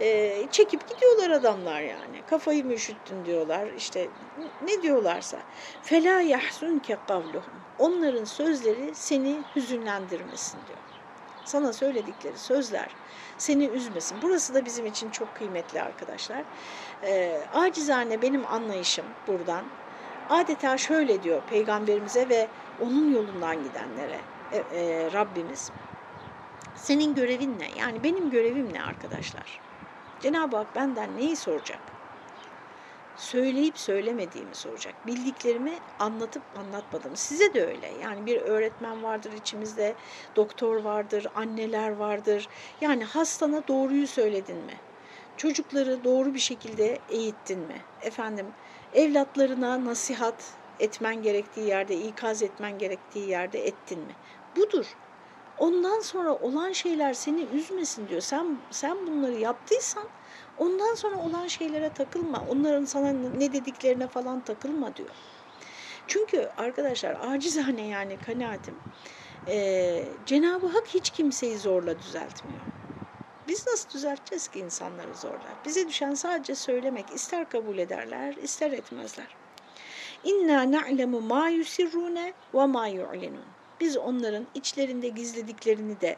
E, 0.01 0.47
çekip 0.51 0.87
gidiyorlar 0.87 1.29
adamlar 1.29 1.81
yani. 1.81 2.23
Kafayı 2.25 2.65
mı 2.65 2.73
üşüttün 2.73 3.25
diyorlar 3.25 3.67
işte 3.67 4.09
ne 4.61 4.81
diyorlarsa. 4.81 5.45
Fela 5.81 6.21
yahsunke 6.21 6.97
kavluhum. 7.07 7.65
Onların 7.77 8.23
sözleri 8.23 8.95
seni 8.95 9.45
hüzünlendirmesin 9.55 10.67
diyor. 10.67 10.79
Sana 11.43 11.73
söyledikleri 11.73 12.37
sözler 12.37 12.97
seni 13.37 13.65
üzmesin. 13.67 14.21
Burası 14.21 14.53
da 14.53 14.65
bizim 14.65 14.85
için 14.85 15.09
çok 15.11 15.35
kıymetli 15.35 15.81
arkadaşlar. 15.81 16.45
E, 17.03 17.41
acizane 17.51 18.21
benim 18.21 18.45
anlayışım 18.45 19.17
buradan 19.27 19.73
adeta 20.29 20.77
şöyle 20.77 21.23
diyor 21.23 21.45
peygamberimize 21.45 22.29
ve 22.29 22.51
onun 22.77 23.07
yolundan 23.07 23.63
gidenlere 23.63 24.29
e, 24.51 24.57
e, 24.57 25.11
Rabbimiz. 25.13 25.71
Senin 26.79 27.15
görevin 27.15 27.59
ne? 27.59 27.71
Yani 27.77 28.03
benim 28.03 28.29
görevim 28.29 28.73
ne 28.73 28.83
arkadaşlar? 28.83 29.61
Cenab-ı 30.19 30.57
Hak 30.57 30.75
benden 30.75 31.17
neyi 31.17 31.35
soracak? 31.35 31.79
Söyleyip 33.15 33.79
söylemediğimi 33.79 34.55
soracak. 34.55 35.07
Bildiklerimi 35.07 35.79
anlatıp 35.99 36.43
anlatmadığımı. 36.59 37.17
Size 37.17 37.53
de 37.53 37.65
öyle. 37.65 37.87
Yani 37.87 38.25
bir 38.25 38.41
öğretmen 38.41 39.03
vardır 39.03 39.31
içimizde, 39.31 39.95
doktor 40.35 40.75
vardır, 40.83 41.27
anneler 41.35 41.89
vardır. 41.89 42.47
Yani 42.81 43.03
hastana 43.03 43.67
doğruyu 43.67 44.07
söyledin 44.07 44.57
mi? 44.57 44.81
Çocukları 45.37 46.03
doğru 46.03 46.33
bir 46.33 46.39
şekilde 46.39 47.03
eğittin 47.09 47.59
mi? 47.59 47.85
Efendim 47.99 48.55
evlatlarına 48.91 49.85
nasihat 49.85 50.57
etmen 50.79 51.21
gerektiği 51.21 51.67
yerde, 51.67 51.97
ikaz 51.97 52.43
etmen 52.43 52.77
gerektiği 52.77 53.29
yerde 53.29 53.67
ettin 53.67 53.99
mi? 54.05 54.15
Budur. 54.55 54.97
Ondan 55.59 55.99
sonra 55.99 56.35
olan 56.35 56.71
şeyler 56.71 57.13
seni 57.13 57.41
üzmesin 57.41 58.07
diyor. 58.07 58.21
Sen 58.21 58.57
sen 58.71 59.07
bunları 59.07 59.33
yaptıysan 59.33 60.09
ondan 60.57 60.95
sonra 60.95 61.17
olan 61.17 61.47
şeylere 61.47 61.89
takılma. 61.89 62.45
Onların 62.45 62.85
sana 62.85 63.13
ne 63.13 63.53
dediklerine 63.53 64.07
falan 64.07 64.41
takılma 64.41 64.95
diyor. 64.95 65.15
Çünkü 66.07 66.49
arkadaşlar 66.57 67.17
acizane 67.21 67.87
yani 67.87 68.17
kanaatim 68.17 68.75
e, 69.47 70.17
Cenab-ı 70.25 70.67
Hak 70.67 70.87
hiç 70.87 71.09
kimseyi 71.09 71.57
zorla 71.57 71.99
düzeltmiyor. 71.99 72.61
Biz 73.47 73.67
nasıl 73.67 73.89
düzelteceğiz 73.89 74.47
ki 74.47 74.59
insanları 74.59 75.15
zorla? 75.15 75.55
Bize 75.65 75.87
düşen 75.87 76.13
sadece 76.13 76.55
söylemek. 76.55 77.11
İster 77.11 77.49
kabul 77.49 77.77
ederler, 77.77 78.35
ister 78.35 78.71
etmezler. 78.71 79.37
İnna 80.23 80.71
na'lemu 80.71 81.21
ma 81.21 81.49
yusirrune 81.49 82.33
ve 82.53 82.65
ma 82.65 82.87
yu'linun. 82.87 83.58
Biz 83.79 83.97
onların 83.97 84.47
içlerinde 84.55 85.07
gizlediklerini 85.07 86.01
de, 86.01 86.15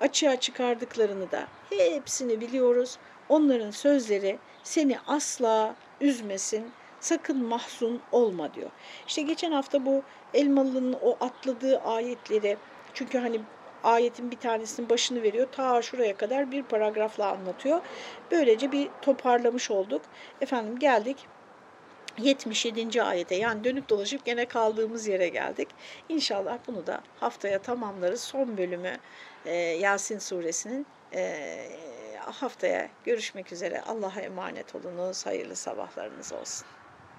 açığa 0.00 0.40
çıkardıklarını 0.40 1.30
da 1.30 1.46
hepsini 1.70 2.40
biliyoruz. 2.40 2.98
Onların 3.28 3.70
sözleri 3.70 4.38
seni 4.62 4.98
asla 5.06 5.74
üzmesin, 6.00 6.70
sakın 7.00 7.44
mahzun 7.44 8.00
olma 8.12 8.54
diyor. 8.54 8.70
İşte 9.06 9.22
geçen 9.22 9.52
hafta 9.52 9.86
bu 9.86 10.02
Elmalı'nın 10.34 10.96
o 11.02 11.16
atladığı 11.20 11.78
ayetleri, 11.78 12.56
çünkü 12.94 13.18
hani 13.18 13.40
ayetin 13.84 14.30
bir 14.30 14.36
tanesinin 14.36 14.88
başını 14.88 15.22
veriyor. 15.22 15.46
Ta 15.52 15.82
şuraya 15.82 16.16
kadar 16.16 16.52
bir 16.52 16.62
paragrafla 16.62 17.30
anlatıyor. 17.30 17.80
Böylece 18.30 18.72
bir 18.72 18.88
toparlamış 19.02 19.70
olduk. 19.70 20.02
Efendim 20.40 20.78
geldik 20.78 21.16
77. 22.18 23.02
ayete 23.02 23.34
yani 23.34 23.64
dönüp 23.64 23.88
dolaşıp 23.88 24.24
gene 24.24 24.44
kaldığımız 24.46 25.06
yere 25.06 25.28
geldik. 25.28 25.68
İnşallah 26.08 26.58
bunu 26.66 26.86
da 26.86 27.00
haftaya 27.20 27.58
tamamlarız. 27.58 28.20
Son 28.20 28.58
bölümü 28.58 28.96
e, 29.44 29.54
Yasin 29.54 30.18
suresinin 30.18 30.86
e, 31.14 31.58
haftaya 32.24 32.88
görüşmek 33.04 33.52
üzere. 33.52 33.80
Allah'a 33.80 34.20
emanet 34.20 34.74
olunuz. 34.74 35.26
Hayırlı 35.26 35.56
sabahlarınız 35.56 36.32
olsun. 36.32 36.66